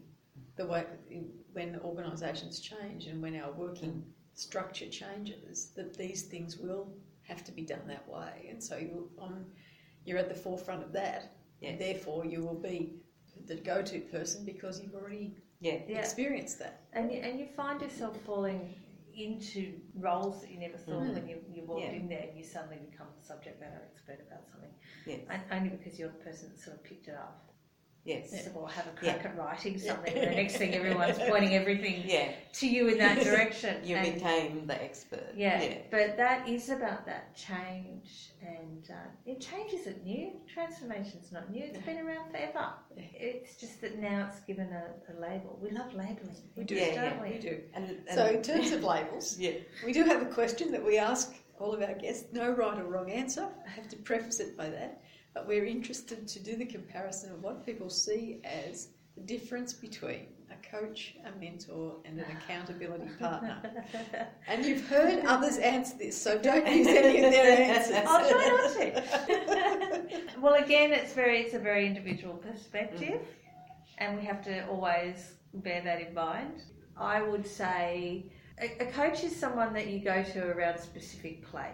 The 0.55 0.65
way 0.65 0.85
when 1.53 1.79
organisations 1.83 2.59
change 2.59 3.05
and 3.05 3.21
when 3.21 3.35
our 3.39 3.51
working 3.51 3.91
hmm. 3.91 4.09
structure 4.33 4.87
changes, 4.87 5.71
that 5.75 5.95
these 5.95 6.23
things 6.23 6.57
will 6.57 6.91
have 7.21 7.43
to 7.43 7.51
be 7.51 7.61
done 7.61 7.85
that 7.87 8.07
way. 8.07 8.47
And 8.49 8.63
so 8.63 8.77
you 8.77 9.11
on 9.19 9.45
you're 10.05 10.17
at 10.17 10.29
the 10.29 10.35
forefront 10.35 10.83
of 10.83 10.91
that. 10.93 11.35
Yes. 11.61 11.77
Therefore 11.79 12.25
you 12.25 12.43
will 12.43 12.61
be 12.71 12.93
the 13.47 13.55
go-to 13.55 13.99
person 14.01 14.45
because 14.45 14.81
you've 14.81 14.95
already 14.95 15.35
Yeah. 15.59 15.79
Yeah. 15.87 15.99
experienced 15.99 16.59
that. 16.59 16.81
And 16.93 17.11
you, 17.11 17.19
and 17.19 17.39
you 17.39 17.47
find 17.47 17.81
yourself 17.81 18.19
falling 18.25 18.75
into 19.15 19.79
roles 19.95 20.41
that 20.41 20.51
you 20.51 20.59
never 20.59 20.77
thought 20.77 21.01
Mhm. 21.01 21.13
when 21.15 21.27
you, 21.27 21.43
you 21.51 21.63
walked 21.65 21.81
Yeah. 21.81 21.91
in 21.93 22.07
there 22.07 22.25
and 22.29 22.37
you 22.37 22.43
suddenly 22.43 22.77
become 22.77 23.07
a 23.19 23.23
subject 23.23 23.59
matter 23.59 23.81
expert 23.91 24.19
about 24.27 24.47
something. 24.47 24.71
Yes. 25.07 25.21
And 25.29 25.41
only 25.51 25.69
because 25.69 25.97
you're 25.97 26.09
the 26.09 26.23
person 26.23 26.49
that 26.49 26.59
sort 26.59 26.77
of 26.77 26.83
picked 26.83 27.07
it 27.07 27.15
up. 27.15 27.51
Yes. 28.07 28.45
So, 28.45 28.51
well, 28.55 28.67
have 28.67 28.85
a 28.87 29.05
Yeah. 29.05 29.13
crack 29.17 29.25
at 29.25 29.37
writing 29.37 29.77
something, 29.77 30.13
and 30.17 30.31
the 30.31 30.35
next 30.35 30.55
thing 30.55 30.73
everyone's 30.73 31.17
pointing 31.19 31.53
everything 31.61 32.03
Yeah. 32.05 32.31
to 32.53 32.65
you 32.67 32.87
in 32.87 32.97
that 32.99 33.21
direction. 33.29 33.85
You 33.85 33.97
And- 33.97 34.13
became 34.13 34.65
the 34.65 34.81
expert. 34.81 35.33
yeah, 35.35 35.61
Yeah. 35.61 35.77
but 35.91 36.15
that 36.15 36.47
is 36.47 36.69
about 36.69 37.05
that 37.05 37.35
change, 37.35 38.31
and 38.41 38.89
uh, 38.89 39.09
it 39.25 39.41
change 39.41 39.73
isn't 39.73 40.05
new. 40.05 40.31
Transformation's 40.47 41.33
not 41.33 41.51
new. 41.51 41.65
It's 41.65 41.79
been 41.79 41.99
around 41.99 42.31
forever. 42.31 42.69
It's 42.95 43.57
just 43.57 43.81
that 43.81 43.99
now 43.99 44.29
it's 44.31 44.39
given 44.45 44.69
a, 44.71 44.85
a 45.11 45.13
label. 45.19 45.59
We 45.61 45.71
love 45.71 45.93
labeling. 45.93 46.37
We 46.55 46.63
do, 46.63 46.75
Yeah, 46.75 46.85
don't 46.95 47.03
yeah, 47.17 47.21
we? 47.21 47.29
we 47.31 47.39
do. 47.39 47.59
And, 47.73 47.89
and 48.07 48.15
So 48.17 48.25
in 48.27 48.41
terms 48.41 48.71
of 48.71 48.85
labels, 48.85 49.37
yeah. 49.45 49.51
We 49.85 49.91
do 49.91 50.05
have 50.05 50.21
a 50.21 50.27
question 50.27 50.71
that 50.71 50.83
we 50.83 50.97
ask 50.97 51.35
all 51.59 51.73
of 51.73 51.81
our 51.81 51.93
guests. 51.95 52.25
No 52.31 52.51
right 52.51 52.79
or 52.79 52.85
wrong 52.85 53.11
answer. 53.11 53.49
I 53.65 53.69
have 53.71 53.89
to 53.89 53.97
preface 53.97 54.39
it 54.39 54.55
by 54.55 54.69
that. 54.69 55.01
But 55.37 55.47
we're 55.47 55.65
interested 55.65 56.27
to 56.27 56.39
do 56.39 56.55
the 56.55 56.65
comparison 56.65 57.31
of 57.31 57.43
what 57.43 57.63
people 57.63 57.91
see 57.91 58.41
as 58.43 58.87
the 59.15 59.21
difference 59.21 59.71
between 59.71 60.25
a 60.49 60.67
coach, 60.75 61.13
a 61.27 61.39
mentor, 61.39 61.97
and 62.05 62.19
an 62.19 62.25
accountability 62.31 63.07
partner. 63.19 63.61
And 64.47 64.65
you've 64.65 64.87
heard 64.87 65.23
others 65.25 65.59
answer 65.59 65.95
this, 65.95 66.19
so 66.19 66.39
don't 66.39 66.65
use 66.65 66.87
any 66.87 67.23
of 67.23 67.31
their 67.31 67.61
answers. 67.75 67.97
I'll 68.07 68.27
try 68.27 68.47
not 68.47 69.27
to. 69.27 70.39
well, 70.41 70.55
again, 70.55 70.91
it's 70.91 71.13
very 71.13 71.41
it's 71.41 71.53
a 71.53 71.59
very 71.59 71.85
individual 71.85 72.33
perspective, 72.33 73.21
mm. 73.21 73.25
and 73.99 74.17
we 74.17 74.25
have 74.25 74.43
to 74.45 74.67
always 74.67 75.33
bear 75.53 75.83
that 75.83 76.01
in 76.01 76.15
mind. 76.15 76.63
I 76.97 77.21
would 77.21 77.45
say 77.45 78.25
a, 78.59 78.87
a 78.87 78.91
coach 78.91 79.23
is 79.23 79.35
someone 79.35 79.71
that 79.73 79.85
you 79.85 79.99
go 79.99 80.23
to 80.23 80.47
around 80.47 80.77
a 80.77 80.81
specific 80.81 81.45
play, 81.45 81.73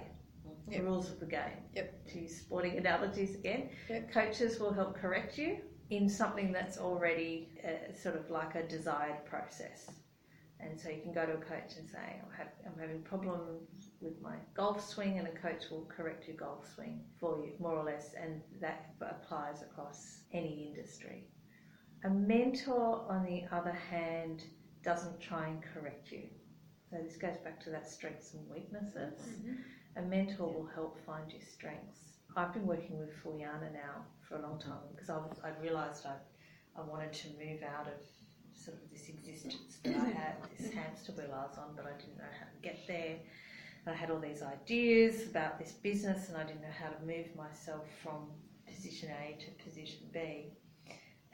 Yep. 0.67 0.79
the 0.79 0.85
rules 0.85 1.09
of 1.11 1.19
the 1.19 1.25
game. 1.25 1.57
Yep. 1.73 2.07
To 2.09 2.19
use 2.21 2.37
sporting 2.41 2.77
analogies 2.77 3.35
again, 3.35 3.69
Yep. 3.89 4.11
coaches 4.11 4.59
will 4.59 4.73
help 4.73 4.95
correct 4.95 5.37
you 5.37 5.57
in 5.89 6.07
something 6.09 6.51
that's 6.51 6.77
already 6.77 7.49
uh, 7.63 7.93
sort 7.93 8.15
of 8.15 8.29
like 8.29 8.55
a 8.55 8.63
desired 8.63 9.25
process. 9.25 9.91
And 10.59 10.79
so 10.79 10.89
you 10.89 11.01
can 11.01 11.11
go 11.11 11.25
to 11.25 11.33
a 11.33 11.37
coach 11.37 11.75
and 11.77 11.89
say, 11.89 12.21
I'm, 12.23 12.31
have, 12.37 12.47
I'm 12.65 12.79
having 12.79 13.01
problems 13.01 13.89
with 14.01 14.21
my 14.21 14.35
golf 14.55 14.81
swing, 14.81 15.19
and 15.19 15.27
a 15.27 15.31
coach 15.31 15.69
will 15.69 15.85
correct 15.93 16.25
your 16.25 16.37
golf 16.37 16.65
swing 16.73 17.01
for 17.19 17.43
you, 17.43 17.51
more 17.59 17.75
or 17.77 17.83
less, 17.83 18.13
and 18.13 18.41
that 18.61 18.93
applies 19.01 19.61
across 19.61 20.21
any 20.31 20.69
industry. 20.73 21.25
A 22.05 22.09
mentor, 22.09 23.05
on 23.09 23.25
the 23.25 23.43
other 23.53 23.73
hand, 23.73 24.45
doesn't 24.83 25.19
try 25.19 25.47
and 25.47 25.61
correct 25.61 26.11
you. 26.13 26.23
So 26.89 26.97
this 27.03 27.17
goes 27.17 27.37
back 27.43 27.61
to 27.65 27.69
that 27.71 27.89
strengths 27.89 28.33
and 28.33 28.49
weaknesses. 28.49 29.19
A 29.95 30.01
mentor 30.01 30.47
will 30.51 30.69
help 30.73 30.97
find 31.05 31.31
your 31.31 31.41
strengths. 31.41 32.17
I've 32.35 32.53
been 32.53 32.65
working 32.65 32.97
with 32.99 33.11
Fuliana 33.23 33.71
now 33.73 34.05
for 34.27 34.37
a 34.37 34.41
long 34.41 34.59
time 34.59 34.81
because 34.91 35.09
I, 35.09 35.17
was- 35.17 35.39
I 35.43 35.49
realised 35.61 36.05
I, 36.05 36.15
I 36.79 36.81
wanted 36.83 37.13
to 37.13 37.27
move 37.37 37.61
out 37.63 37.87
of 37.87 38.01
sort 38.59 38.77
of 38.77 38.89
this 38.91 39.09
existence 39.09 39.77
that 39.83 39.95
I 39.95 40.09
had, 40.09 40.35
this 40.57 40.71
hamster 40.73 41.11
wheel 41.13 41.31
I 41.33 41.45
was 41.45 41.57
on, 41.57 41.75
but 41.75 41.85
I 41.85 41.91
didn't 41.99 42.17
know 42.17 42.33
how 42.39 42.45
to 42.45 42.61
get 42.61 42.79
there. 42.87 43.17
And 43.85 43.93
I 43.93 43.97
had 43.97 44.09
all 44.09 44.19
these 44.19 44.41
ideas 44.41 45.27
about 45.29 45.59
this 45.59 45.73
business 45.73 46.29
and 46.29 46.37
I 46.37 46.43
didn't 46.43 46.61
know 46.61 46.75
how 46.79 46.89
to 46.89 47.05
move 47.05 47.27
myself 47.35 47.85
from 48.01 48.27
position 48.65 49.09
A 49.11 49.37
to 49.43 49.63
position 49.63 49.99
B. 50.11 50.53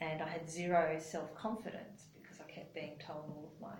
And 0.02 0.22
I 0.22 0.28
had 0.28 0.50
zero 0.50 0.98
self 1.00 1.34
confidence 1.36 2.08
because 2.22 2.40
I 2.42 2.52
kept 2.52 2.74
being 2.74 2.98
told 3.06 3.26
all 3.30 3.54
of 3.56 3.62
my 3.62 3.76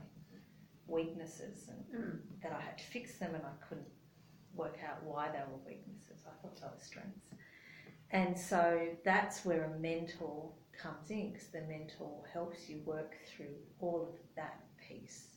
weaknesses 0.88 1.68
and 1.70 1.80
Mm. 1.90 2.20
that 2.44 2.54
I 2.54 2.62
had 2.62 2.78
to 2.78 2.84
fix 2.84 3.18
them 3.18 3.34
and 3.36 3.44
I 3.44 3.66
couldn't 3.68 3.88
work 4.60 4.78
out 4.88 5.02
why 5.04 5.30
they 5.32 5.40
were 5.40 5.58
weaknesses. 5.66 6.26
I 6.28 6.42
thought 6.42 6.60
they 6.60 6.68
were 6.68 6.84
strengths. 6.84 7.26
And 8.12 8.38
so 8.38 8.90
that's 9.06 9.46
where 9.46 9.64
a 9.64 9.80
mentor 9.80 10.52
comes 10.82 11.10
in 11.10 11.32
because 11.32 11.48
the 11.48 11.62
mentor 11.62 12.24
helps 12.32 12.70
you 12.70 12.82
work 12.86 13.16
through 13.28 13.56
all 13.80 14.10
of 14.10 14.20
that 14.36 14.60
piece. 14.88 15.28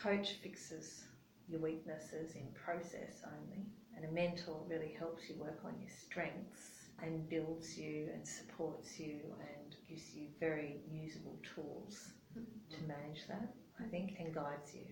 Coach 0.00 0.34
fixes 0.42 1.04
your 1.48 1.60
weaknesses 1.60 2.34
in 2.34 2.48
process 2.54 3.22
only, 3.24 3.66
and 3.96 4.04
a 4.04 4.12
mentor 4.12 4.62
really 4.68 4.94
helps 4.98 5.28
you 5.28 5.36
work 5.36 5.60
on 5.64 5.74
your 5.78 5.90
strengths 5.90 6.88
and 7.02 7.28
builds 7.28 7.78
you 7.78 8.08
and 8.12 8.26
supports 8.26 8.98
you 8.98 9.20
and 9.40 9.76
gives 9.88 10.14
you 10.14 10.26
very 10.38 10.80
usable 10.90 11.38
tools 11.54 12.12
to 12.34 12.40
mm-hmm. 12.76 12.88
manage 12.88 13.26
that, 13.28 13.48
I 13.80 13.88
think, 13.88 14.16
and 14.18 14.34
guides 14.34 14.74
you. 14.74 14.86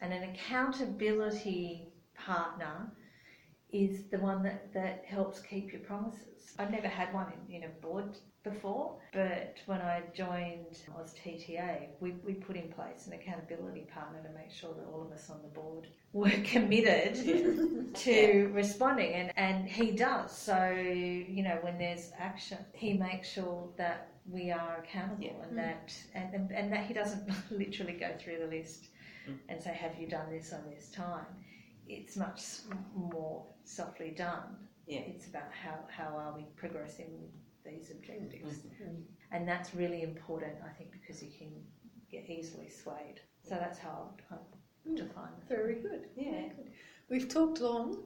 And 0.00 0.12
an 0.12 0.30
accountability 0.30 1.88
partner 2.24 2.90
is 3.72 4.04
the 4.10 4.18
one 4.18 4.42
that, 4.44 4.72
that 4.72 5.04
helps 5.06 5.40
keep 5.40 5.72
your 5.72 5.80
promises. 5.82 6.54
I've 6.58 6.70
never 6.70 6.88
had 6.88 7.12
one 7.12 7.26
in, 7.48 7.56
in 7.56 7.62
a 7.64 7.68
board 7.86 8.16
before, 8.44 8.96
but 9.12 9.56
when 9.66 9.80
I 9.80 10.02
joined 10.14 10.78
Oz 10.96 11.14
TTA, 11.22 11.88
we, 12.00 12.12
we 12.24 12.34
put 12.34 12.56
in 12.56 12.68
place 12.72 13.08
an 13.08 13.12
accountability 13.14 13.86
partner 13.92 14.22
to 14.22 14.32
make 14.38 14.50
sure 14.52 14.72
that 14.74 14.86
all 14.86 15.02
of 15.02 15.10
us 15.12 15.28
on 15.28 15.42
the 15.42 15.48
board 15.48 15.88
were 16.12 16.30
committed 16.44 17.14
to 17.94 18.50
responding 18.54 19.12
and, 19.12 19.32
and 19.36 19.68
he 19.68 19.90
does. 19.90 20.30
So, 20.30 20.70
you 20.70 21.42
know, 21.42 21.58
when 21.62 21.76
there's 21.76 22.12
action, 22.18 22.58
he 22.72 22.92
makes 22.94 23.28
sure 23.28 23.68
that 23.76 24.12
we 24.30 24.50
are 24.52 24.78
accountable 24.78 25.24
Yeah. 25.24 25.48
and 25.48 25.58
that 25.58 25.92
and, 26.14 26.34
and, 26.34 26.50
and 26.52 26.72
that 26.72 26.86
he 26.86 26.94
doesn't 26.94 27.28
literally 27.50 27.94
go 27.94 28.10
through 28.18 28.38
the 28.38 28.46
list 28.56 28.86
Mm. 29.28 29.38
and 29.48 29.60
say, 29.60 29.70
Have 29.74 29.98
you 30.00 30.06
done 30.06 30.30
this 30.30 30.52
on 30.52 30.60
this 30.72 30.88
time? 30.92 31.26
It's 31.88 32.16
much 32.16 32.42
more 32.94 33.44
softly 33.64 34.10
done. 34.10 34.56
Yeah. 34.86 35.00
It's 35.00 35.26
about 35.26 35.52
how, 35.52 35.78
how 35.88 36.16
are 36.16 36.34
we 36.36 36.44
progressing 36.56 37.10
with 37.20 37.30
these 37.64 37.90
objectives. 37.90 38.58
Mhm. 38.58 39.02
And 39.32 39.48
that's 39.48 39.74
really 39.74 40.02
important, 40.02 40.54
I 40.64 40.72
think, 40.72 40.92
because 40.92 41.22
you 41.22 41.30
can 41.36 41.50
get 42.10 42.28
easily 42.30 42.68
swayed. 42.68 43.20
So 43.42 43.54
that's 43.56 43.78
how 43.78 44.14
I 44.30 44.34
I 44.34 44.94
define 44.94 45.32
it. 45.38 45.48
Very 45.48 45.74
good. 45.80 46.08
Yeah. 46.16 46.30
Very 46.30 46.48
good. 46.50 46.72
We've 47.08 47.28
talked 47.28 47.60
long 47.60 48.04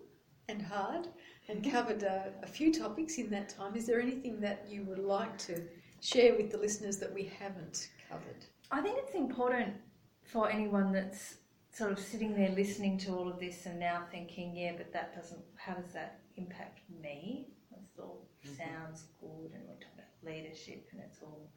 and 0.48 0.62
hard 0.62 1.08
and 1.48 1.70
covered 1.70 2.04
uh, 2.04 2.30
a 2.42 2.46
few 2.46 2.72
topics 2.72 3.18
in 3.18 3.28
that 3.30 3.48
time. 3.50 3.76
Is 3.76 3.86
there 3.86 4.00
anything 4.00 4.40
that 4.40 4.66
you 4.68 4.82
would 4.84 4.98
like 4.98 5.36
to 5.38 5.62
share 6.00 6.34
with 6.34 6.50
the 6.50 6.56
listeners 6.58 6.98
that 6.98 7.12
we 7.12 7.24
haven't 7.24 7.90
covered? 8.08 8.44
I 8.70 8.80
think 8.80 8.98
it's 8.98 9.14
important 9.14 9.74
for 10.24 10.48
anyone 10.50 10.92
that's 10.92 11.36
sort 11.72 11.92
of 11.92 11.98
sitting 11.98 12.34
there 12.34 12.50
listening 12.50 12.98
to 12.98 13.14
all 13.14 13.28
of 13.28 13.38
this 13.38 13.66
and 13.66 13.78
now 13.78 14.04
thinking, 14.10 14.56
yeah, 14.56 14.72
but 14.76 14.92
that 14.92 15.14
doesn't, 15.14 15.40
how 15.56 15.74
does 15.74 15.92
that 15.92 16.20
impact 16.36 16.80
me? 17.02 17.48
That's 17.70 17.98
all 17.98 18.26
mm-hmm. 18.44 18.56
sounds 18.56 19.04
good 19.20 19.52
and 19.54 19.62
we're 19.68 19.74
talking 19.74 19.98
about 19.98 20.34
leadership 20.34 20.88
and 20.92 21.00
it's 21.00 21.22
all 21.22 21.50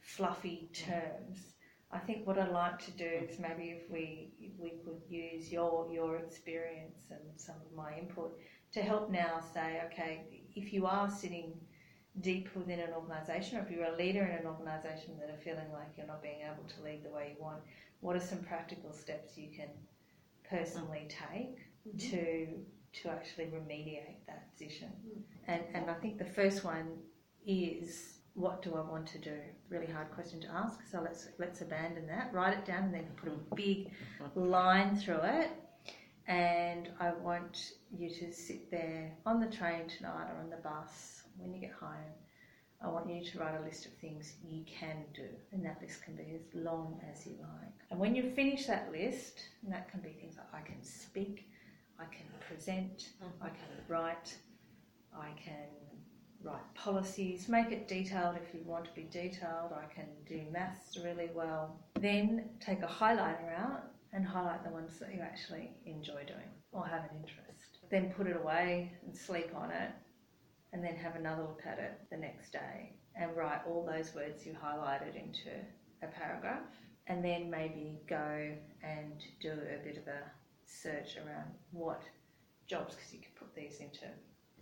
fluffy 0.00 0.68
terms. 0.72 1.54
I 1.92 1.98
think 1.98 2.26
what 2.26 2.38
I'd 2.38 2.50
like 2.50 2.84
to 2.86 2.90
do 2.90 3.04
is 3.28 3.38
maybe 3.38 3.70
if 3.70 3.88
we 3.88 4.32
if 4.40 4.58
we 4.58 4.70
could 4.84 5.00
use 5.08 5.52
your 5.52 5.88
your 5.92 6.16
experience 6.16 7.04
and 7.10 7.20
some 7.36 7.54
of 7.54 7.76
my 7.76 7.96
input 7.96 8.36
to 8.72 8.82
help 8.82 9.10
now 9.10 9.40
say, 9.54 9.80
okay, 9.86 10.24
if 10.56 10.72
you 10.72 10.86
are 10.86 11.08
sitting 11.08 11.52
deep 12.20 12.48
within 12.54 12.80
an 12.80 12.92
organisation, 12.94 13.58
or 13.58 13.62
if 13.62 13.70
you're 13.70 13.92
a 13.92 13.96
leader 13.96 14.22
in 14.22 14.38
an 14.38 14.46
organisation 14.46 15.16
that 15.20 15.30
are 15.30 15.38
feeling 15.38 15.70
like 15.72 15.88
you're 15.96 16.06
not 16.06 16.22
being 16.22 16.40
able 16.42 16.68
to 16.68 16.82
lead 16.82 17.04
the 17.04 17.10
way 17.10 17.34
you 17.36 17.42
want, 17.42 17.60
what 18.04 18.14
are 18.14 18.20
some 18.20 18.40
practical 18.40 18.92
steps 18.92 19.38
you 19.38 19.48
can 19.56 19.70
personally 20.50 21.08
take 21.08 21.56
mm-hmm. 21.88 21.96
to 22.10 22.48
to 23.00 23.08
actually 23.08 23.46
remediate 23.46 24.18
that 24.26 24.52
position? 24.52 24.90
Mm-hmm. 25.08 25.50
And 25.50 25.62
and 25.72 25.90
I 25.90 25.94
think 25.94 26.18
the 26.18 26.26
first 26.38 26.64
one 26.64 26.88
is 27.46 28.18
what 28.34 28.60
do 28.60 28.74
I 28.74 28.82
want 28.82 29.06
to 29.06 29.18
do? 29.18 29.38
Really 29.70 29.86
hard 29.86 30.10
question 30.10 30.38
to 30.42 30.48
ask. 30.48 30.80
So 30.90 31.00
let's 31.00 31.28
let's 31.38 31.62
abandon 31.62 32.06
that. 32.08 32.30
Write 32.30 32.52
it 32.58 32.66
down 32.66 32.84
and 32.84 32.94
then 32.94 33.06
put 33.16 33.32
a 33.32 33.54
big 33.54 33.90
line 34.34 34.96
through 34.96 35.22
it. 35.22 35.50
And 36.26 36.90
I 37.00 37.12
want 37.12 37.72
you 37.90 38.10
to 38.10 38.32
sit 38.34 38.70
there 38.70 39.12
on 39.24 39.40
the 39.40 39.46
train 39.46 39.88
tonight 39.88 40.28
or 40.30 40.40
on 40.42 40.50
the 40.50 40.56
bus 40.56 41.22
when 41.38 41.54
you 41.54 41.60
get 41.60 41.72
home. 41.72 42.12
I 42.84 42.88
want 42.88 43.08
you 43.08 43.24
to 43.24 43.38
write 43.38 43.58
a 43.58 43.64
list 43.64 43.86
of 43.86 43.92
things 43.94 44.34
you 44.46 44.62
can 44.66 44.96
do, 45.14 45.28
and 45.52 45.64
that 45.64 45.80
list 45.80 46.02
can 46.02 46.14
be 46.16 46.34
as 46.34 46.42
long 46.54 47.00
as 47.10 47.26
you 47.26 47.32
like. 47.40 47.72
And 47.90 47.98
when 47.98 48.14
you 48.14 48.30
finish 48.36 48.66
that 48.66 48.92
list, 48.92 49.40
and 49.62 49.72
that 49.72 49.90
can 49.90 50.00
be 50.00 50.10
things 50.10 50.36
like 50.36 50.62
I 50.62 50.66
can 50.66 50.82
speak, 50.82 51.48
I 51.98 52.04
can 52.04 52.26
present, 52.46 53.10
I 53.40 53.48
can 53.48 53.84
write, 53.88 54.36
I 55.16 55.28
can 55.42 55.68
write 56.42 56.74
policies, 56.74 57.48
make 57.48 57.72
it 57.72 57.88
detailed 57.88 58.36
if 58.36 58.54
you 58.54 58.60
want 58.66 58.84
to 58.84 58.90
be 58.92 59.04
detailed. 59.04 59.72
I 59.72 59.92
can 59.92 60.06
do 60.28 60.42
maths 60.52 60.98
really 61.02 61.30
well. 61.34 61.80
Then 61.98 62.50
take 62.60 62.82
a 62.82 62.86
highlighter 62.86 63.56
out 63.56 63.84
and 64.12 64.26
highlight 64.26 64.62
the 64.62 64.70
ones 64.70 64.98
that 64.98 65.14
you 65.14 65.20
actually 65.20 65.70
enjoy 65.86 66.24
doing 66.26 66.50
or 66.72 66.86
have 66.86 67.04
an 67.04 67.16
interest. 67.16 67.78
Then 67.90 68.12
put 68.16 68.26
it 68.26 68.36
away 68.36 68.92
and 69.06 69.16
sleep 69.16 69.50
on 69.56 69.70
it, 69.70 69.90
and 70.74 70.82
then 70.82 70.96
have 70.96 71.14
another 71.14 71.42
look 71.42 71.62
at 71.64 71.78
it 71.78 72.00
the 72.10 72.16
next 72.16 72.52
day 72.52 72.92
and 73.14 73.34
write 73.36 73.60
all 73.64 73.86
those 73.86 74.12
words 74.12 74.44
you 74.44 74.52
highlighted 74.52 75.14
into 75.14 75.50
a 76.02 76.08
paragraph. 76.08 76.64
And 77.06 77.24
then 77.24 77.48
maybe 77.48 78.00
go 78.08 78.56
and 78.82 79.12
do 79.40 79.52
a 79.52 79.84
bit 79.84 79.96
of 79.98 80.08
a 80.08 80.22
search 80.66 81.16
around 81.16 81.52
what 81.70 82.02
jobs, 82.66 82.96
because 82.96 83.12
you 83.12 83.20
can 83.20 83.30
put 83.38 83.54
these 83.54 83.78
into 83.78 84.06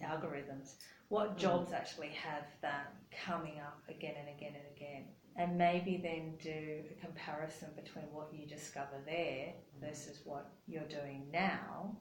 algorithms, 0.04 0.74
what 1.08 1.36
mm. 1.36 1.38
jobs 1.38 1.72
actually 1.72 2.10
have 2.10 2.44
that 2.60 2.92
coming 3.24 3.58
up 3.60 3.80
again 3.88 4.14
and 4.18 4.28
again 4.28 4.52
and 4.54 4.76
again. 4.76 5.04
And 5.36 5.56
maybe 5.56 5.96
then 5.96 6.34
do 6.42 6.82
a 6.90 7.00
comparison 7.00 7.68
between 7.74 8.04
what 8.12 8.28
you 8.34 8.46
discover 8.46 9.00
there 9.06 9.54
versus 9.80 10.20
what 10.24 10.50
you're 10.66 10.82
doing 10.82 11.28
now. 11.32 11.96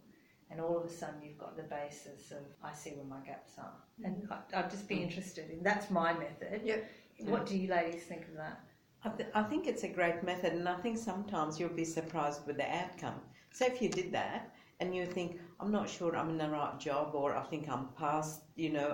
And 0.52 0.60
all 0.60 0.78
of 0.78 0.86
a 0.86 0.90
sudden, 0.90 1.22
you've 1.24 1.38
got 1.38 1.56
the 1.56 1.64
basis 1.64 2.32
of 2.32 2.40
I 2.62 2.74
see 2.74 2.92
where 2.92 3.06
my 3.06 3.26
gaps 3.26 3.54
are. 3.58 3.72
And 4.04 4.24
mm. 4.24 4.38
I, 4.54 4.62
would 4.62 4.70
just 4.70 4.88
be 4.88 4.98
mm. 4.98 5.04
interested 5.04 5.50
in 5.50 5.64
that's 5.64 5.90
my 5.90 6.14
method. 6.14 6.62
Yep. 6.66 6.90
What 7.22 7.46
do 7.46 7.58
you 7.58 7.70
ladies 7.70 8.04
think 8.04 8.28
of 8.28 8.36
that? 8.36 8.60
I, 9.04 9.10
th- 9.10 9.30
I 9.34 9.44
think 9.44 9.68
it's 9.68 9.84
a 9.84 9.88
great 9.88 10.24
method, 10.24 10.54
and 10.54 10.68
I 10.68 10.76
think 10.76 10.98
sometimes 10.98 11.60
you'll 11.60 11.70
be 11.70 11.86
surprised 11.86 12.46
with 12.46 12.58
the 12.58 12.70
outcome. 12.70 13.20
So 13.52 13.66
if 13.66 13.82
you 13.82 13.90
did 13.90 14.12
that, 14.12 14.54
and 14.80 14.96
you 14.96 15.06
think, 15.06 15.40
I'm 15.60 15.72
not 15.72 15.90
sure 15.90 16.16
I'm 16.16 16.30
in 16.30 16.38
the 16.38 16.50
right 16.50 16.80
job, 16.80 17.12
or 17.14 17.36
I 17.36 17.44
think 17.44 17.70
I'm 17.70 17.88
past, 17.98 18.42
you 18.56 18.72
know, 18.72 18.90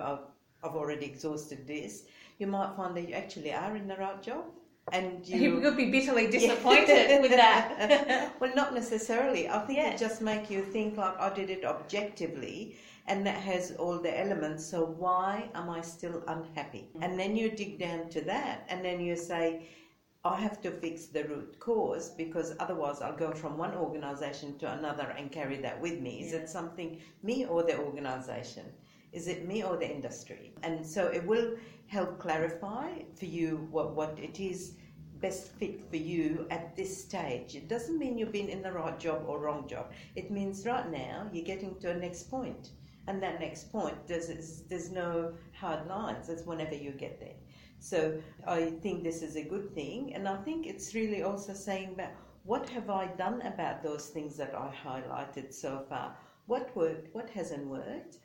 I've, 0.62 0.68
I've 0.70 0.76
already 0.76 1.06
exhausted 1.06 1.66
this, 1.66 2.04
you 2.38 2.46
might 2.46 2.76
find 2.76 2.96
that 2.96 3.08
you 3.08 3.14
actually 3.14 3.52
are 3.52 3.76
in 3.76 3.88
the 3.88 3.96
right 3.96 4.22
job. 4.22 4.44
And 4.92 5.26
you, 5.26 5.60
could 5.60 5.76
be 5.76 5.90
bitterly 5.90 6.30
disappointed 6.30 7.20
with 7.22 7.30
that. 7.32 8.32
well, 8.40 8.52
not 8.54 8.74
necessarily. 8.74 9.48
I 9.48 9.58
think 9.60 9.78
yeah. 9.78 9.90
it 9.90 9.98
just 9.98 10.20
make 10.20 10.50
you 10.50 10.62
think 10.62 10.96
like 10.96 11.18
I 11.18 11.32
did 11.32 11.50
it 11.50 11.64
objectively, 11.64 12.76
and 13.06 13.26
that 13.26 13.40
has 13.40 13.72
all 13.72 13.98
the 13.98 14.18
elements. 14.18 14.64
So 14.66 14.84
why 14.84 15.50
am 15.54 15.70
I 15.70 15.80
still 15.80 16.22
unhappy? 16.28 16.88
Mm-hmm. 16.88 17.02
And 17.02 17.18
then 17.18 17.36
you 17.36 17.50
dig 17.50 17.78
down 17.78 18.08
to 18.10 18.20
that, 18.22 18.66
and 18.68 18.84
then 18.84 19.00
you 19.00 19.16
say, 19.16 19.68
I 20.24 20.40
have 20.40 20.60
to 20.62 20.70
fix 20.70 21.06
the 21.06 21.24
root 21.24 21.58
cause 21.60 22.10
because 22.10 22.54
otherwise 22.58 23.00
I'll 23.00 23.16
go 23.16 23.30
from 23.32 23.56
one 23.56 23.74
organization 23.74 24.58
to 24.58 24.72
another 24.72 25.14
and 25.16 25.30
carry 25.30 25.58
that 25.62 25.80
with 25.80 26.00
me. 26.00 26.22
Is 26.22 26.32
yeah. 26.32 26.40
it 26.40 26.48
something 26.48 27.00
me 27.22 27.46
or 27.46 27.62
the 27.62 27.78
organization? 27.78 28.64
Is 29.12 29.28
it 29.28 29.46
me 29.46 29.62
or 29.62 29.76
the 29.76 29.90
industry? 29.90 30.52
And 30.62 30.86
so 30.86 31.06
it 31.06 31.24
will 31.26 31.56
help 31.86 32.18
clarify 32.18 32.90
for 33.18 33.24
you 33.24 33.66
what, 33.70 33.94
what 33.94 34.18
it 34.18 34.40
is 34.40 34.74
best 35.20 35.48
fit 35.52 35.80
for 35.90 35.96
you 35.96 36.46
at 36.50 36.76
this 36.76 37.02
stage. 37.04 37.56
It 37.56 37.68
doesn't 37.68 37.98
mean 37.98 38.18
you've 38.18 38.32
been 38.32 38.48
in 38.48 38.62
the 38.62 38.72
right 38.72 38.98
job 38.98 39.24
or 39.26 39.40
wrong 39.40 39.66
job. 39.66 39.90
It 40.14 40.30
means 40.30 40.64
right 40.64 40.88
now 40.90 41.28
you're 41.32 41.44
getting 41.44 41.78
to 41.80 41.90
a 41.90 41.96
next 41.96 42.30
point. 42.30 42.70
And 43.08 43.22
that 43.22 43.40
next 43.40 43.72
point, 43.72 43.96
there's, 44.06 44.62
there's 44.68 44.90
no 44.90 45.32
hard 45.52 45.88
lines. 45.88 46.28
It's 46.28 46.44
whenever 46.44 46.74
you 46.74 46.92
get 46.92 47.18
there. 47.18 47.34
So 47.80 48.20
I 48.46 48.70
think 48.82 49.02
this 49.02 49.22
is 49.22 49.36
a 49.36 49.42
good 49.42 49.74
thing, 49.74 50.14
and 50.14 50.28
I 50.28 50.36
think 50.36 50.66
it's 50.66 50.94
really 50.94 51.22
also 51.22 51.54
saying 51.54 51.94
that 51.96 52.16
what 52.44 52.68
have 52.70 52.90
I 52.90 53.06
done 53.06 53.40
about 53.42 53.82
those 53.82 54.08
things 54.08 54.36
that 54.36 54.54
I 54.54 54.72
highlighted 54.84 55.54
so 55.54 55.84
far? 55.88 56.16
What 56.46 56.74
worked? 56.74 57.14
What 57.14 57.30
hasn't 57.30 57.66
worked? 57.66 58.18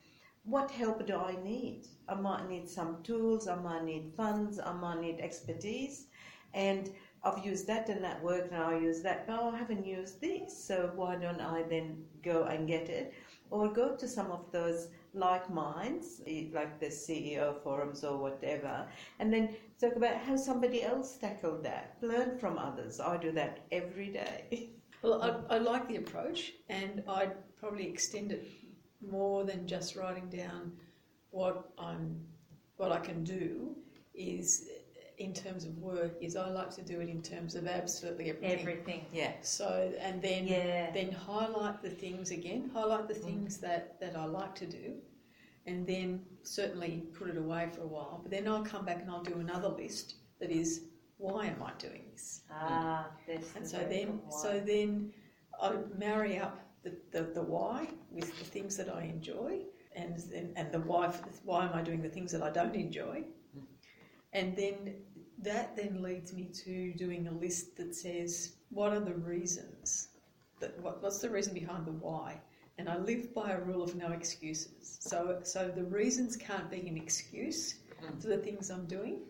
What 0.46 0.72
help 0.72 1.06
do 1.08 1.16
I 1.16 1.42
need? 1.42 1.88
I 2.10 2.16
might 2.16 2.50
need 2.50 2.68
some 2.68 3.02
tools, 3.02 3.48
I 3.48 3.56
might 3.56 3.86
need 3.86 4.14
funds, 4.16 4.60
I 4.60 4.74
might 4.74 5.00
need 5.00 5.22
expertise, 5.22 6.08
and 6.54 6.92
I've 7.24 7.46
used 7.46 7.66
that 7.68 7.88
and 7.88 8.04
that 8.04 8.22
worked, 8.22 8.52
and 8.52 8.62
I'll 8.62 8.82
use 8.82 9.02
that, 9.04 9.26
but 9.26 9.42
I 9.42 9.58
haven't 9.58 9.86
used 9.86 10.20
this, 10.20 10.66
so 10.66 10.92
why 10.96 11.16
don't 11.16 11.40
I 11.40 11.64
then 11.64 12.04
go 12.22 12.44
and 12.44 12.68
get 12.68 12.90
it? 12.90 13.14
Or 13.52 13.72
go 13.72 13.96
to 13.96 14.06
some 14.06 14.32
of 14.32 14.52
those 14.52 14.90
like 15.14 15.50
minds, 15.50 16.22
eh, 16.28 16.48
like 16.52 16.78
the 16.78 16.88
CEO 16.88 17.64
forums 17.64 18.04
or 18.04 18.18
whatever, 18.18 18.86
and 19.20 19.32
then 19.32 19.56
talk 19.80 19.96
about 19.96 20.18
how 20.18 20.36
somebody 20.36 20.84
else 20.84 21.16
tackled 21.16 21.64
that. 21.64 21.96
Learn 22.02 22.38
from 22.38 22.58
others. 22.58 23.00
I 23.00 23.16
do 23.16 23.32
that 23.32 23.60
every 23.72 24.10
day. 24.10 24.72
Well, 25.02 25.22
I, 25.22 25.56
I 25.56 25.58
like 25.60 25.88
the 25.88 25.98
approach, 25.98 26.52
and 26.68 27.04
I'd 27.08 27.36
probably 27.58 27.88
extend 27.88 28.34
it 28.34 28.44
more 29.10 29.44
than 29.44 29.68
just 29.68 29.96
writing 29.96 30.30
down 30.30 30.72
what 31.32 31.70
I'm, 31.78 32.20
what 32.78 32.92
I 32.92 33.00
can 33.00 33.24
do. 33.24 33.76
Is 34.16 34.68
in 35.18 35.34
terms 35.34 35.66
of 35.66 35.78
work 35.78 36.18
is 36.22 36.36
I 36.36 36.50
like 36.50 36.72
to 36.72 36.82
do 36.82 37.00
it 37.00 37.10
in 37.10 37.22
terms 37.22 37.56
of 37.56 37.68
absolutely 37.68 38.30
everything. 38.30 38.60
Everything. 38.60 39.06
Yeah. 39.14 39.32
So 39.42 39.92
and 40.00 40.22
then 40.22 40.48
yeah. 40.48 40.92
then 40.92 41.12
highlight 41.12 41.82
the 41.82 41.90
things 41.90 42.32
again. 42.32 42.70
Highlight 42.74 43.08
the 43.08 43.14
mm. 43.14 43.24
things 43.24 43.58
mm. 43.58 43.62
that 43.62 44.00
that 44.00 44.16
I 44.16 44.26
like 44.26 44.56
to 44.56 44.66
do, 44.66 44.96
and 45.66 45.86
then 45.86 46.22
certainly 46.44 47.04
put 47.18 47.30
it 47.30 47.38
away 47.38 47.70
for 47.74 47.82
a 47.82 47.88
while. 47.88 48.20
But 48.22 48.32
then 48.32 48.48
I'll 48.48 48.64
come 48.64 48.86
back 48.86 49.02
and 49.02 49.10
I'll 49.10 49.24
do 49.24 49.40
another 49.40 49.70
list 49.70 50.16
that 50.40 50.52
is 50.52 50.82
why 51.18 51.46
am 51.46 51.64
I 51.64 51.72
doing 51.78 52.04
this? 52.12 52.42
Ah, 52.52 53.08
and 53.56 53.68
so 53.68 53.78
then 53.90 54.20
so 54.30 54.62
then 54.66 55.14
I 55.62 55.74
marry 55.98 56.38
up 56.38 56.60
the, 56.84 56.96
the, 57.12 57.24
the 57.34 57.42
why 57.42 57.88
with 58.12 58.38
the 58.40 58.46
things 58.46 58.78
that 58.78 58.94
I 58.94 59.04
enjoy, 59.04 59.62
and 59.96 60.22
and, 60.34 60.58
and 60.58 60.72
the 60.72 60.80
why 60.80 61.08
why 61.44 61.66
am 61.66 61.74
I 61.74 61.82
doing 61.82 62.02
the 62.02 62.10
things 62.10 62.32
that 62.32 62.44
I 62.44 62.50
don't 62.50 62.76
enjoy? 62.76 63.24
Hmm. 63.54 63.66
And 64.34 64.56
then 64.56 64.96
that 65.40 65.76
then 65.76 66.02
leads 66.02 66.34
me 66.34 66.46
to 66.66 66.94
doing 66.94 67.28
a 67.28 67.32
list 67.32 67.78
that 67.78 67.96
says 67.96 68.54
what 68.70 68.94
are 68.94 69.00
the 69.00 69.14
reasons 69.14 70.10
that 70.60 70.80
what, 70.82 71.02
what's 71.02 71.20
the 71.20 71.30
reason 71.30 71.54
behind 71.54 71.86
the 71.86 71.92
why? 71.92 72.40
And 72.78 72.90
I 72.90 72.98
live 72.98 73.34
by 73.34 73.52
a 73.52 73.60
rule 73.60 73.84
of 73.84 73.96
no 73.96 74.12
excuses. 74.12 74.98
So 75.00 75.40
so 75.44 75.72
the 75.74 75.84
reasons 75.84 76.36
can't 76.36 76.70
be 76.70 76.88
an 76.88 76.98
excuse 76.98 77.76
hmm. 78.00 78.18
for 78.20 78.28
the 78.28 78.38
things 78.38 78.70
I'm 78.70 78.86
doing. 78.86 79.22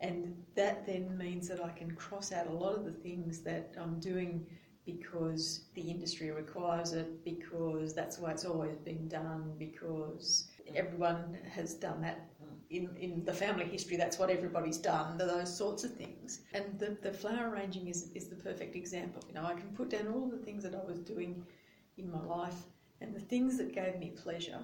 And 0.00 0.36
that 0.54 0.86
then 0.86 1.18
means 1.18 1.48
that 1.48 1.62
I 1.62 1.70
can 1.70 1.90
cross 1.90 2.30
out 2.30 2.46
a 2.46 2.52
lot 2.52 2.76
of 2.76 2.84
the 2.84 2.92
things 2.92 3.40
that 3.40 3.74
I'm 3.76 3.98
doing 3.98 4.46
because 4.88 5.66
the 5.74 5.82
industry 5.82 6.30
requires 6.30 6.94
it 6.94 7.22
because 7.22 7.92
that's 7.92 8.18
why 8.18 8.30
it's 8.30 8.46
always 8.46 8.76
been 8.78 9.06
done 9.06 9.52
because 9.58 10.48
everyone 10.74 11.36
has 11.54 11.74
done 11.74 12.00
that 12.00 12.30
in, 12.70 12.88
in 12.98 13.24
the 13.24 13.32
family 13.32 13.64
history, 13.64 13.96
that's 13.96 14.18
what 14.18 14.30
everybody's 14.30 14.78
done, 14.78 15.18
those 15.18 15.54
sorts 15.54 15.84
of 15.84 15.94
things. 15.94 16.40
And 16.52 16.78
the, 16.78 16.96
the 17.02 17.12
flower 17.12 17.50
arranging 17.50 17.88
is, 17.88 18.10
is 18.14 18.28
the 18.28 18.36
perfect 18.36 18.76
example. 18.76 19.22
You 19.28 19.34
know, 19.34 19.44
I 19.44 19.54
can 19.54 19.70
put 19.74 19.90
down 19.90 20.08
all 20.08 20.28
the 20.28 20.38
things 20.38 20.62
that 20.64 20.74
I 20.74 20.84
was 20.84 21.00
doing 21.00 21.44
in 21.96 22.10
my 22.10 22.22
life, 22.22 22.66
and 23.00 23.14
the 23.14 23.20
things 23.20 23.56
that 23.58 23.74
gave 23.74 23.98
me 23.98 24.10
pleasure 24.10 24.60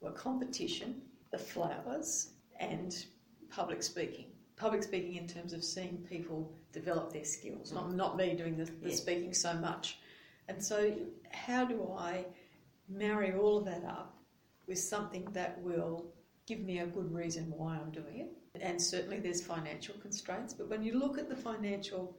were 0.00 0.12
competition, 0.12 1.02
the 1.30 1.38
flowers, 1.38 2.30
and 2.58 3.04
public 3.48 3.82
speaking. 3.82 4.26
Public 4.56 4.82
speaking 4.82 5.16
in 5.16 5.26
terms 5.26 5.52
of 5.52 5.62
seeing 5.62 5.98
people 6.08 6.52
develop 6.72 7.12
their 7.12 7.24
skills, 7.24 7.72
not, 7.72 7.94
not 7.94 8.16
me 8.16 8.34
doing 8.34 8.56
the, 8.56 8.64
the 8.64 8.90
yeah. 8.90 8.94
speaking 8.94 9.34
so 9.34 9.52
much. 9.54 9.98
And 10.48 10.62
so, 10.62 10.94
how 11.30 11.64
do 11.64 11.92
I 11.98 12.24
marry 12.88 13.34
all 13.34 13.58
of 13.58 13.64
that 13.66 13.84
up 13.84 14.16
with 14.66 14.78
something 14.78 15.26
that 15.32 15.60
will 15.62 16.06
give 16.46 16.60
me 16.60 16.78
a 16.78 16.86
good 16.86 17.12
reason 17.12 17.52
why 17.56 17.76
I'm 17.76 17.90
doing 17.90 18.20
it. 18.20 18.62
And 18.62 18.80
certainly 18.80 19.18
there's 19.18 19.42
financial 19.42 19.94
constraints, 20.00 20.54
but 20.54 20.68
when 20.68 20.82
you 20.82 20.98
look 20.98 21.18
at 21.18 21.28
the 21.28 21.36
financial 21.36 22.16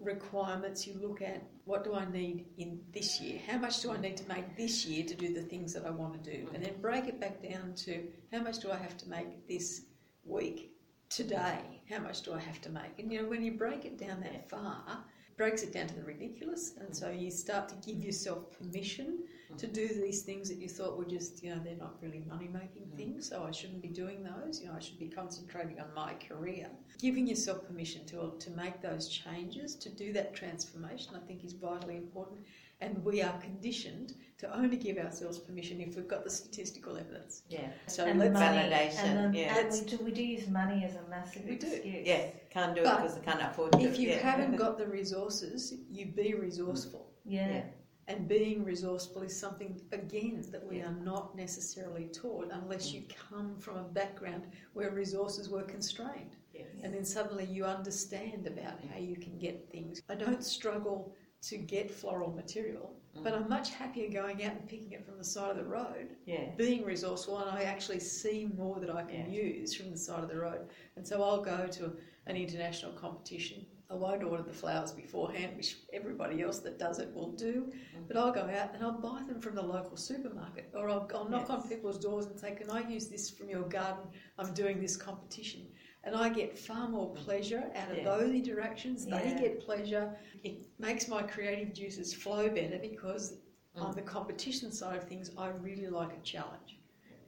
requirements, 0.00 0.86
you 0.86 0.94
look 1.00 1.22
at 1.22 1.42
what 1.64 1.84
do 1.84 1.94
I 1.94 2.04
need 2.10 2.46
in 2.58 2.80
this 2.92 3.20
year? 3.20 3.40
How 3.46 3.58
much 3.58 3.80
do 3.80 3.90
I 3.90 3.98
need 3.98 4.16
to 4.18 4.28
make 4.28 4.56
this 4.56 4.84
year 4.84 5.04
to 5.04 5.14
do 5.14 5.32
the 5.32 5.42
things 5.42 5.72
that 5.74 5.86
I 5.86 5.90
want 5.90 6.22
to 6.22 6.30
do? 6.30 6.48
And 6.52 6.62
then 6.62 6.74
break 6.80 7.06
it 7.06 7.20
back 7.20 7.42
down 7.42 7.74
to 7.76 8.06
how 8.32 8.42
much 8.42 8.58
do 8.58 8.70
I 8.70 8.76
have 8.76 8.96
to 8.98 9.08
make 9.08 9.48
this 9.48 9.82
week, 10.24 10.72
today? 11.08 11.80
How 11.90 11.98
much 12.00 12.22
do 12.22 12.32
I 12.34 12.40
have 12.40 12.60
to 12.62 12.70
make? 12.70 12.98
And 12.98 13.12
you 13.12 13.22
know, 13.22 13.28
when 13.28 13.42
you 13.42 13.52
break 13.52 13.84
it 13.84 13.98
down 13.98 14.20
that 14.20 14.48
far, 14.48 14.84
it 14.88 15.36
breaks 15.36 15.62
it 15.62 15.72
down 15.72 15.86
to 15.88 15.94
the 15.94 16.04
ridiculous. 16.04 16.74
And 16.78 16.94
so 16.94 17.10
you 17.10 17.30
start 17.30 17.68
to 17.70 17.74
give 17.76 18.02
yourself 18.02 18.58
permission 18.58 19.20
to 19.56 19.66
do 19.66 19.88
these 19.88 20.22
things 20.22 20.48
that 20.48 20.58
you 20.58 20.68
thought 20.68 20.98
were 20.98 21.06
just, 21.06 21.42
you 21.42 21.54
know, 21.54 21.60
they're 21.64 21.74
not 21.76 21.94
really 22.02 22.22
money 22.28 22.48
making 22.52 22.82
mm. 22.82 22.96
things, 22.96 23.28
so 23.28 23.44
I 23.44 23.50
shouldn't 23.50 23.80
be 23.80 23.88
doing 23.88 24.22
those. 24.22 24.60
You 24.60 24.68
know, 24.68 24.74
I 24.76 24.80
should 24.80 24.98
be 24.98 25.08
concentrating 25.08 25.80
on 25.80 25.86
my 25.96 26.14
career. 26.14 26.68
Giving 26.98 27.26
yourself 27.26 27.66
permission 27.66 28.04
to, 28.06 28.34
to 28.38 28.50
make 28.50 28.82
those 28.82 29.08
changes, 29.08 29.74
to 29.76 29.88
do 29.88 30.12
that 30.12 30.34
transformation, 30.34 31.14
I 31.16 31.26
think 31.26 31.44
is 31.44 31.54
vitally 31.54 31.96
important. 31.96 32.40
And 32.80 33.04
we 33.04 33.22
are 33.22 33.36
conditioned 33.40 34.14
to 34.38 34.56
only 34.56 34.76
give 34.76 34.98
ourselves 34.98 35.38
permission 35.38 35.80
if 35.80 35.96
we've 35.96 36.06
got 36.06 36.22
the 36.22 36.30
statistical 36.30 36.96
evidence. 36.96 37.42
Yeah. 37.48 37.70
So 37.88 38.04
and 38.04 38.20
let's 38.20 38.38
validation. 38.38 39.04
And, 39.04 39.34
the, 39.34 39.38
yeah. 39.38 39.58
and 39.58 39.72
we, 39.72 39.80
do, 39.80 40.04
we 40.04 40.12
do 40.12 40.22
use 40.22 40.48
money 40.48 40.84
as 40.84 40.94
a 40.94 41.02
massive 41.10 41.44
we 41.44 41.54
excuse. 41.54 41.82
Do. 41.82 42.02
Yeah, 42.04 42.26
can't 42.50 42.76
do 42.76 42.84
but 42.84 43.00
it 43.00 43.02
because 43.02 43.16
I 43.16 43.20
can't 43.20 43.42
afford 43.42 43.74
it. 43.74 43.82
If 43.82 43.98
you 43.98 44.10
yeah. 44.10 44.18
haven't 44.18 44.54
got 44.54 44.78
the 44.78 44.86
resources, 44.86 45.74
you 45.90 46.06
be 46.06 46.34
resourceful. 46.34 47.10
Yeah. 47.24 47.48
yeah. 47.48 47.62
And 48.06 48.26
being 48.26 48.64
resourceful 48.64 49.22
is 49.22 49.38
something, 49.38 49.78
again, 49.92 50.42
that 50.50 50.66
we 50.66 50.80
are 50.80 50.94
not 51.02 51.36
necessarily 51.36 52.06
taught 52.06 52.50
unless 52.52 52.90
you 52.90 53.02
come 53.28 53.58
from 53.58 53.76
a 53.76 53.82
background 53.82 54.46
where 54.72 54.92
resources 54.92 55.50
were 55.50 55.62
constrained. 55.62 56.36
Yes. 56.54 56.68
And 56.82 56.94
then 56.94 57.04
suddenly 57.04 57.44
you 57.44 57.66
understand 57.66 58.46
about 58.46 58.80
how 58.90 58.98
you 58.98 59.16
can 59.16 59.36
get 59.36 59.70
things. 59.70 60.00
I 60.08 60.14
don't 60.14 60.42
struggle 60.42 61.14
to 61.40 61.56
get 61.56 61.90
floral 61.90 62.32
material, 62.32 62.94
mm. 63.16 63.22
but 63.22 63.34
I'm 63.34 63.48
much 63.48 63.70
happier 63.70 64.10
going 64.10 64.44
out 64.44 64.52
and 64.52 64.68
picking 64.68 64.92
it 64.92 65.04
from 65.04 65.18
the 65.18 65.24
side 65.24 65.50
of 65.50 65.56
the 65.56 65.64
road, 65.64 66.16
yeah. 66.26 66.50
being 66.56 66.84
resourceful, 66.84 67.38
and 67.38 67.50
I 67.50 67.62
actually 67.62 68.00
see 68.00 68.50
more 68.56 68.80
that 68.80 68.90
I 68.90 69.02
can 69.02 69.32
yeah. 69.32 69.42
use 69.42 69.74
from 69.74 69.90
the 69.90 69.96
side 69.96 70.22
of 70.22 70.28
the 70.28 70.38
road. 70.38 70.68
And 70.96 71.06
so 71.06 71.22
I'll 71.22 71.42
go 71.42 71.66
to 71.66 71.92
an 72.26 72.36
international 72.36 72.92
competition 72.92 73.64
I 73.90 73.94
won't 73.94 74.22
order 74.22 74.42
the 74.42 74.52
flowers 74.52 74.92
beforehand, 74.92 75.56
which 75.56 75.78
everybody 75.94 76.42
else 76.42 76.58
that 76.58 76.78
does 76.78 76.98
it 76.98 77.10
will 77.14 77.32
do. 77.32 77.72
But 78.06 78.18
I'll 78.18 78.32
go 78.32 78.42
out 78.42 78.74
and 78.74 78.84
I'll 78.84 79.00
buy 79.00 79.22
them 79.26 79.40
from 79.40 79.54
the 79.54 79.62
local 79.62 79.96
supermarket, 79.96 80.70
or 80.74 80.90
I'll, 80.90 81.10
I'll 81.14 81.28
knock 81.28 81.46
yes. 81.48 81.50
on 81.50 81.68
people's 81.68 81.98
doors 81.98 82.26
and 82.26 82.38
say, 82.38 82.54
"Can 82.54 82.70
I 82.70 82.86
use 82.86 83.08
this 83.08 83.30
from 83.30 83.48
your 83.48 83.62
garden? 83.62 84.04
I'm 84.38 84.52
doing 84.52 84.78
this 84.78 84.96
competition." 84.96 85.68
And 86.04 86.14
I 86.14 86.28
get 86.28 86.58
far 86.58 86.88
more 86.88 87.12
pleasure 87.14 87.64
out 87.74 87.90
of 87.90 87.98
yeah. 87.98 88.04
those 88.04 88.30
interactions. 88.30 89.06
Yeah. 89.06 89.22
They 89.22 89.40
get 89.40 89.60
pleasure. 89.60 90.16
It 90.44 90.60
makes 90.78 91.08
my 91.08 91.22
creative 91.22 91.74
juices 91.74 92.14
flow 92.14 92.48
better 92.48 92.78
because 92.80 93.38
mm. 93.76 93.82
on 93.82 93.96
the 93.96 94.02
competition 94.02 94.70
side 94.70 94.96
of 94.96 95.02
things, 95.02 95.32
I 95.36 95.48
really 95.48 95.88
like 95.88 96.12
a 96.12 96.20
challenge 96.22 96.78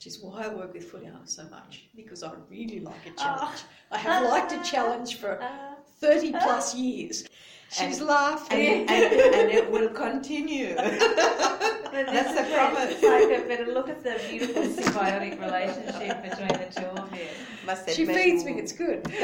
which 0.01 0.07
is 0.07 0.23
why 0.23 0.45
I 0.45 0.49
work 0.49 0.73
with 0.73 0.91
Fuliana 0.91 1.29
so 1.29 1.45
much 1.51 1.91
because 1.95 2.23
I 2.23 2.33
really 2.49 2.81
like 2.81 3.05
a 3.05 3.11
challenge. 3.11 3.59
Oh. 3.61 3.97
I 3.97 3.99
have 3.99 4.25
liked 4.31 4.51
a 4.51 4.63
challenge 4.63 5.17
for 5.17 5.43
uh. 5.43 5.75
30 6.01 6.33
plus 6.33 6.75
years. 6.75 7.25
She's 7.71 7.99
and, 7.99 8.09
laughing. 8.09 8.89
And, 8.89 8.91
and, 8.91 9.35
and, 9.35 9.51
it 9.51 9.71
will 9.71 9.91
continue. 9.91 10.75
That's 10.75 12.35
the 12.35 12.53
promise. 12.53 13.01
Like 13.01 13.49
but 13.49 13.69
look 13.69 13.89
at 13.89 14.03
the 14.03 14.21
beautiful 14.29 14.63
symbiotic 14.65 15.41
relationship 15.41 16.21
between 16.21 16.49
the 16.49 16.69
two 16.75 16.87
of 16.87 17.15
you. 17.15 17.29
She 17.95 18.07
feeds 18.07 18.45
me, 18.45 18.59
it's 18.59 18.73
good. 18.73 19.07
we 19.07 19.17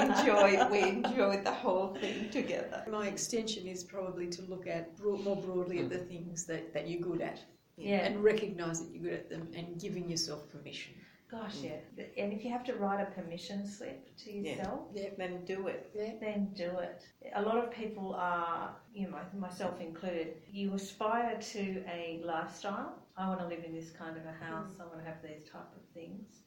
enjoy 0.00 0.66
we 0.70 0.80
enjoy 0.88 1.42
the 1.42 1.52
whole 1.52 1.94
thing 2.00 2.30
together. 2.30 2.82
My 2.90 3.08
extension 3.08 3.66
is 3.66 3.84
probably 3.84 4.28
to 4.28 4.42
look 4.42 4.66
at 4.66 4.98
more 5.02 5.36
broadly 5.36 5.80
at 5.80 5.84
hmm. 5.84 5.90
the 5.90 5.98
things 5.98 6.44
that, 6.46 6.72
that 6.72 6.88
you're 6.88 7.02
good 7.02 7.20
at. 7.20 7.40
Yeah. 7.76 7.98
And 7.98 8.24
recognise 8.24 8.80
that 8.80 8.90
you're 8.90 9.02
good 9.02 9.12
at 9.12 9.28
them 9.28 9.48
and 9.54 9.78
giving 9.78 10.08
yourself 10.08 10.48
permission. 10.50 10.94
Gosh, 11.30 11.56
yeah. 11.62 11.76
And 12.18 12.32
if 12.32 12.44
you 12.44 12.50
have 12.50 12.64
to 12.64 12.74
write 12.74 13.00
a 13.00 13.10
permission 13.12 13.66
slip 13.66 14.16
to 14.24 14.32
yourself, 14.32 14.80
yeah, 14.92 15.02
yeah 15.02 15.08
then 15.16 15.44
do 15.44 15.68
it. 15.68 15.90
Yeah. 15.94 16.14
Then 16.20 16.52
do 16.54 16.70
it. 16.78 17.04
A 17.34 17.42
lot 17.42 17.56
of 17.58 17.70
people 17.70 18.14
are, 18.18 18.74
you 18.92 19.08
know, 19.08 19.16
myself 19.38 19.80
included, 19.80 20.38
you 20.50 20.74
aspire 20.74 21.38
to 21.52 21.84
a 21.88 22.20
lifestyle. 22.24 22.98
I 23.16 23.28
want 23.28 23.40
to 23.40 23.46
live 23.46 23.64
in 23.64 23.74
this 23.74 23.90
kind 23.90 24.16
of 24.16 24.24
a 24.24 24.44
house. 24.44 24.72
Mm. 24.72 24.80
I 24.80 24.86
want 24.86 24.98
to 24.98 25.04
have 25.04 25.22
these 25.22 25.48
type 25.50 25.70
of 25.76 25.82
things. 25.94 26.40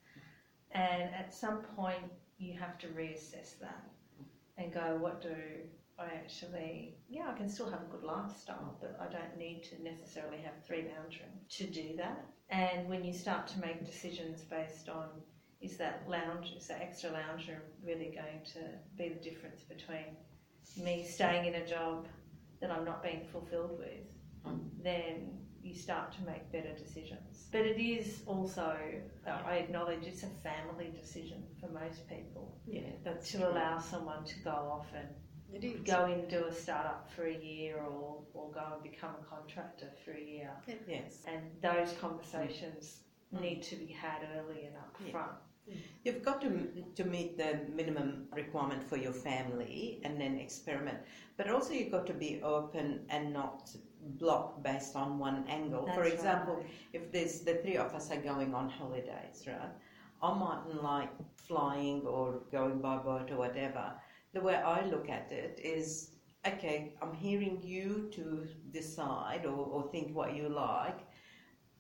And 0.72 1.04
at 1.14 1.34
some 1.34 1.62
point, 1.78 2.12
you 2.38 2.60
have 2.60 2.78
to 2.80 2.88
reassess 2.88 3.60
that 3.60 3.86
and 4.58 4.74
go, 4.74 4.98
what 5.00 5.22
do 5.22 5.36
I 6.00 6.06
actually, 6.06 6.96
yeah, 7.10 7.30
I 7.30 7.38
can 7.38 7.50
still 7.50 7.70
have 7.70 7.82
a 7.82 7.92
good 7.92 8.04
lifestyle, 8.04 8.78
but 8.82 8.98
I 9.00 9.12
don't 9.12 9.38
need 9.38 9.64
to 9.66 9.84
necessarily 9.84 10.38
have 10.40 10.54
three 10.66 10.82
bedroom 10.82 11.30
to 11.50 11.66
do 11.66 11.96
that. 11.98 12.26
And 12.50 12.90
when 12.90 13.04
you 13.04 13.14
start 13.14 13.48
to 13.48 13.60
make 13.60 13.86
decisions 13.86 14.42
based 14.42 14.90
on 14.90 15.08
is 15.62 15.78
that 15.78 16.04
lounge, 16.08 16.54
is 16.58 16.68
that 16.68 16.82
extra 16.82 17.10
lounge 17.12 17.48
room 17.48 17.62
really 17.84 18.12
going 18.14 18.42
to 18.54 18.60
be 18.98 19.10
the 19.10 19.30
difference 19.30 19.62
between 19.62 20.18
me 20.84 21.06
staying 21.08 21.46
in 21.46 21.56
a 21.56 21.66
job 21.66 22.08
that 22.60 22.70
I'm 22.70 22.84
not 22.84 23.02
being 23.02 23.26
fulfilled 23.32 23.80
with, 23.80 24.54
then 24.84 25.38
you 25.62 25.74
start 25.74 26.12
to 26.14 26.22
make 26.24 26.52
better 26.52 26.74
decisions. 26.78 27.48
But 27.52 27.62
it 27.62 27.82
is 27.82 28.24
also, 28.26 28.78
uh, 29.26 29.38
I 29.46 29.56
acknowledge, 29.56 30.06
it's 30.06 30.24
a 30.24 30.28
family 30.44 30.92
decision 31.00 31.44
for 31.62 31.70
most 31.70 32.08
people. 32.10 32.58
Yeah, 32.68 32.82
to 33.06 33.38
true. 33.38 33.48
allow 33.48 33.80
someone 33.80 34.26
to 34.26 34.40
go 34.40 34.52
off 34.52 34.88
and 34.94 35.08
go 35.86 36.06
in 36.06 36.12
and 36.12 36.30
do 36.30 36.46
a 36.46 36.54
startup 36.54 37.10
for 37.16 37.26
a 37.26 37.38
year 37.38 37.78
or, 37.78 38.20
or 38.34 38.52
go 38.52 38.64
and 38.74 38.84
become 38.84 39.12
a 39.22 39.26
contractor 39.26 39.90
for 40.04 40.12
a 40.12 40.22
year. 40.22 40.52
Yes. 40.88 41.24
And 41.28 41.42
those 41.62 41.94
conversations 42.00 43.02
mm. 43.34 43.42
need 43.42 43.64
to 43.64 43.76
be 43.76 43.88
had 43.88 44.28
early 44.38 44.66
and 44.66 44.76
up 44.76 44.96
front. 45.12 45.32
You've 46.04 46.24
got 46.24 46.42
to, 46.42 46.50
to 46.96 47.04
meet 47.06 47.38
the 47.38 47.60
minimum 47.74 48.26
requirement 48.36 48.84
for 48.84 48.98
your 48.98 49.14
family 49.14 50.02
and 50.04 50.20
then 50.20 50.38
experiment. 50.38 50.98
But 51.38 51.50
also, 51.50 51.74
you've 51.74 51.92
got 51.92 52.06
to 52.08 52.14
be 52.14 52.42
open 52.44 53.06
and 53.10 53.32
not 53.32 53.72
block 54.20 54.62
based 54.62 54.98
on 54.98 55.20
one 55.20 55.46
angle. 55.48 55.86
That's 55.86 55.98
for 55.98 56.04
example, 56.04 56.56
right. 56.56 56.66
if 56.92 57.12
there's 57.14 57.40
the 57.42 57.56
three 57.56 57.78
of 57.78 57.94
us 57.94 58.12
are 58.12 58.18
going 58.18 58.54
on 58.54 58.68
holidays, 58.68 59.46
right? 59.48 59.72
I 60.22 60.34
mightn't 60.34 60.84
like 60.84 61.12
flying 61.36 62.02
or 62.02 62.42
going 62.52 62.80
by 62.80 62.98
boat 62.98 63.32
or 63.32 63.38
whatever 63.38 63.94
the 64.34 64.42
way 64.42 64.56
I 64.56 64.86
look 64.86 65.10
at 65.10 65.32
it 65.32 65.60
is 65.64 66.10
okay, 66.46 66.94
I'm 67.02 67.14
hearing 67.14 67.62
you 67.64 68.10
to 68.14 68.46
decide 68.72 69.46
or, 69.46 69.56
or 69.56 69.90
think 69.92 70.16
what 70.16 70.36
you 70.36 70.50
like. 70.50 71.00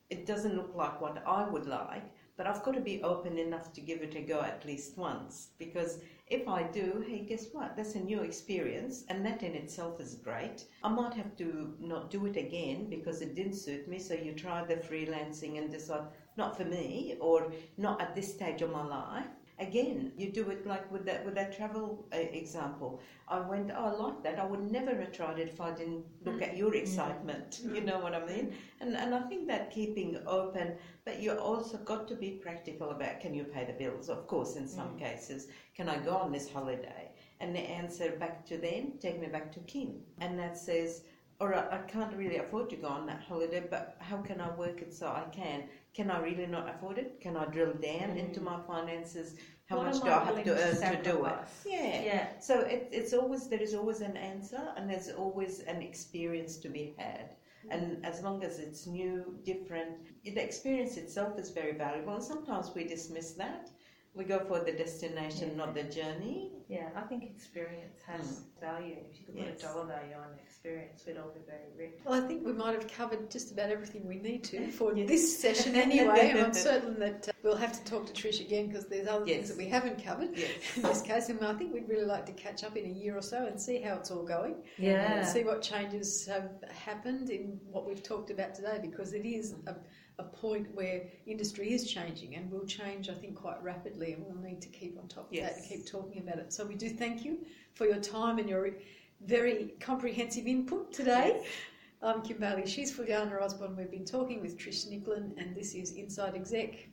It 0.10 0.26
doesn't 0.26 0.56
look 0.56 0.74
like 0.76 1.02
what 1.02 1.24
I 1.28 1.50
would 1.50 1.66
like, 1.66 2.04
but 2.38 2.48
I've 2.48 2.63
got 2.63 2.76
to 2.76 2.82
be 2.82 3.04
open 3.04 3.38
enough 3.38 3.74
to 3.74 3.82
give 3.82 4.02
it 4.02 4.16
a 4.16 4.22
go 4.22 4.42
at 4.42 4.66
least 4.66 4.98
once 4.98 5.50
because 5.58 6.00
if 6.28 6.48
I 6.48 6.63
do, 6.63 7.04
hey, 7.08 7.26
guess 7.28 7.48
what? 7.52 7.76
That's 7.76 7.96
a 7.96 8.00
new 8.00 8.22
experience, 8.22 9.04
and 9.10 9.26
that 9.26 9.44
in 9.44 9.54
itself 9.54 10.00
is 10.00 10.16
great. 10.16 10.66
I 10.84 10.89
might 10.89 11.13
have 11.13 11.36
to 11.38 11.74
not 11.80 12.10
do 12.10 12.26
it 12.26 12.38
again 12.38 12.89
because 12.89 13.22
it 13.22 13.36
didn't 13.36 13.56
suit 13.56 13.88
me. 13.88 14.00
So 14.00 14.13
you 14.13 14.34
try 14.34 14.63
the 14.63 14.76
freelancing 14.76 15.58
and 15.58 15.70
decide, 15.70 16.08
not 16.38 16.58
for 16.58 16.66
me, 16.66 17.18
or 17.20 17.52
not 17.78 18.02
at 18.02 18.16
this 18.16 18.34
stage 18.34 18.62
of 18.62 18.72
my 18.72 18.86
life 18.86 19.28
again, 19.67 20.12
you 20.17 20.32
do 20.32 20.49
it 20.49 20.65
like 20.67 20.91
with 20.91 21.06
that 21.06 21.26
with 21.26 21.36
that 21.36 21.56
travel 21.58 22.06
uh, 22.13 22.17
example. 22.17 23.02
I 23.28 23.39
went, 23.39 23.71
oh, 23.76 23.86
I 23.86 23.91
like 24.04 24.23
that. 24.23 24.39
I 24.39 24.45
would 24.45 24.71
never 24.71 24.93
have 24.95 25.12
tried 25.12 25.39
it 25.39 25.47
if 25.47 25.62
I 25.62 25.71
didn't 25.71 26.06
look 26.26 26.41
at 26.41 26.58
your 26.58 26.73
excitement. 26.76 27.62
You 27.73 27.82
know 27.82 27.99
what 27.99 28.13
I 28.13 28.26
mean? 28.26 28.54
And 28.82 28.95
and 28.95 29.15
I 29.15 29.21
think 29.30 29.47
that 29.47 29.71
keeping 29.71 30.12
open, 30.28 30.76
but 31.06 31.21
you 31.21 31.32
also 31.32 31.78
got 31.78 32.08
to 32.10 32.15
be 32.15 32.32
practical 32.45 32.91
about 32.91 33.21
can 33.21 33.34
you 33.34 33.45
pay 33.56 33.65
the 33.65 33.73
bills? 33.73 34.10
Of 34.10 34.28
course, 34.28 34.56
in 34.56 34.67
some 34.67 34.91
mm. 34.95 34.99
cases, 34.99 35.47
can 35.78 35.88
I 35.89 35.97
go 35.97 36.15
on 36.23 36.32
this 36.32 36.52
holiday? 36.52 37.04
And 37.39 37.56
the 37.56 37.65
answer 37.80 38.12
back 38.19 38.45
to 38.52 38.58
them, 38.58 38.93
take 39.02 39.19
me 39.19 39.28
back 39.28 39.52
to 39.54 39.60
Kim, 39.71 39.89
and 40.19 40.39
that 40.39 40.58
says. 40.58 40.91
or 41.43 41.49
I 41.78 41.80
can't 41.93 42.15
really 42.21 42.39
afford 42.41 42.67
to 42.69 42.78
go 42.84 42.89
on 42.97 43.06
that 43.08 43.21
holiday, 43.30 43.62
but 43.76 43.86
how 44.10 44.19
can 44.28 44.39
I 44.47 44.49
work 44.63 44.78
it 44.86 44.91
so 44.99 45.06
I 45.21 45.26
can? 45.39 45.60
can 45.93 46.10
I 46.10 46.19
really 46.19 46.47
not 46.47 46.69
afford 46.69 46.97
it? 46.97 47.21
Can 47.21 47.38
I 47.38 47.45
drill 47.45 47.73
down 47.73 48.15
mm. 48.15 48.17
into 48.17 48.41
my 48.41 48.60
finances? 48.67 49.36
How 49.65 49.78
what 49.78 49.86
much 49.88 50.02
do 50.02 50.10
I, 50.10 50.21
I 50.21 50.26
have 50.26 50.43
to 50.43 50.52
earn 50.52 50.76
to, 50.76 51.04
to, 51.04 51.12
do 51.12 51.26
it? 51.26 51.34
Yeah. 51.65 52.02
Yeah. 52.04 52.39
So 52.39 52.60
it, 52.62 52.89
it's 52.91 53.13
always 53.13 53.47
there 53.47 53.62
is 53.62 53.73
always 53.73 54.02
an 54.02 54.17
answer 54.17 54.62
and 54.76 54.89
there's 54.89 55.10
always 55.10 55.60
an 55.62 55.82
experience 55.82 56.58
to 56.58 56.69
be 56.69 56.93
had. 56.97 57.36
Mm. 57.65 57.73
And 57.73 58.06
as 58.06 58.21
long 58.21 58.43
as 58.43 58.60
it's 58.60 58.86
new, 58.86 59.39
different, 59.45 59.91
the 60.26 60.43
experience 60.43 60.97
itself 60.97 61.39
is 61.39 61.49
very 61.49 61.78
valuable. 61.78 62.15
And 62.15 62.23
sometimes 62.23 62.71
we 62.76 62.84
dismiss 62.84 63.32
that 63.34 63.69
we 64.13 64.23
go 64.23 64.39
for 64.39 64.60
the 64.60 64.71
destination, 64.71 65.52
yeah. 65.52 65.58
not 65.58 65.73
the 65.73 65.84
journey. 65.84 66.52
Yeah, 66.73 66.89
I 66.95 67.01
think 67.01 67.23
experience 67.23 67.99
has 68.07 68.25
mm. 68.25 68.62
value. 68.62 68.95
If 69.12 69.19
you 69.19 69.25
could 69.25 69.38
put 69.38 69.47
a 69.47 69.62
dollar 69.62 69.86
value 69.86 70.15
on 70.15 70.39
experience, 70.43 71.03
we'd 71.05 71.17
all 71.17 71.29
be 71.29 71.41
very 71.45 71.69
rich. 71.77 71.99
Well, 72.03 72.21
I 72.21 72.25
think 72.25 72.43
we 72.43 72.51
might 72.51 72.73
have 72.73 72.88
covered 72.88 73.29
just 73.29 73.51
about 73.51 73.69
everything 73.69 74.07
we 74.07 74.15
need 74.15 74.43
to 74.45 74.71
for 74.71 74.95
yes. 74.95 75.07
this 75.07 75.39
session 75.39 75.75
anyway, 75.75 76.31
and 76.31 76.39
I'm 76.39 76.53
certain 76.71 76.99
that 76.99 77.29
uh, 77.29 77.31
we'll 77.43 77.55
have 77.55 77.73
to 77.73 77.83
talk 77.89 78.12
to 78.12 78.13
Trish 78.13 78.41
again 78.41 78.67
because 78.67 78.88
there's 78.88 79.07
other 79.07 79.25
yes. 79.25 79.36
things 79.36 79.49
that 79.49 79.57
we 79.57 79.67
haven't 79.67 80.03
covered 80.03 80.29
in 80.75 80.81
this 80.81 81.03
case. 81.03 81.29
And 81.29 81.43
I 81.45 81.53
think 81.53 81.73
we'd 81.73 81.88
really 81.88 82.05
like 82.05 82.25
to 82.25 82.33
catch 82.33 82.63
up 82.63 82.75
in 82.75 82.86
a 82.86 82.93
year 82.93 83.15
or 83.15 83.21
so 83.21 83.45
and 83.45 83.62
see 83.62 83.79
how 83.79 83.93
it's 83.95 84.09
all 84.09 84.23
going. 84.23 84.55
Yeah. 84.77 85.13
And 85.13 85.27
see 85.27 85.43
what 85.43 85.62
changes 85.62 86.25
have 86.25 86.49
happened 86.71 87.29
in 87.29 87.59
what 87.69 87.86
we've 87.86 88.01
talked 88.01 88.31
about 88.31 88.55
today 88.55 88.79
because 88.81 89.13
it 89.13 89.25
is 89.25 89.53
a 89.67 89.75
a 90.19 90.23
point 90.23 90.67
where 90.73 91.03
industry 91.25 91.73
is 91.73 91.89
changing 91.91 92.36
and 92.36 92.51
will 92.51 92.65
change, 92.65 93.09
I 93.09 93.13
think, 93.13 93.36
quite 93.36 93.62
rapidly, 93.63 94.13
and 94.13 94.23
we'll 94.25 94.41
need 94.43 94.62
to 94.62 94.69
keep 94.69 94.97
on 94.99 95.07
top 95.07 95.27
of 95.27 95.33
yes. 95.33 95.53
that 95.53 95.59
and 95.59 95.69
keep 95.69 95.88
talking 95.88 96.21
about 96.21 96.38
it. 96.38 96.53
So 96.63 96.69
we 96.69 96.76
do 96.76 96.88
thank 96.88 97.26
you 97.26 97.39
for 97.73 97.86
your 97.86 97.97
time 97.97 98.39
and 98.39 98.47
your 98.47 98.69
very 99.26 99.73
comprehensive 99.82 100.47
input 100.47 100.93
today. 100.93 101.41
Yes. 101.41 101.47
I'm 102.02 102.21
Kim 102.21 102.38
Bailey. 102.38 102.65
She's 102.65 102.89
Fuliana 102.89 103.41
Osborne. 103.41 103.76
We've 103.76 103.91
been 103.91 104.06
talking 104.06 104.39
with 104.39 104.58
Trish 104.58 104.88
Nicklin, 104.88 105.34
and 105.38 105.54
this 105.54 105.76
is 105.76 105.91
Inside 105.91 106.36
Exec. 106.36 106.88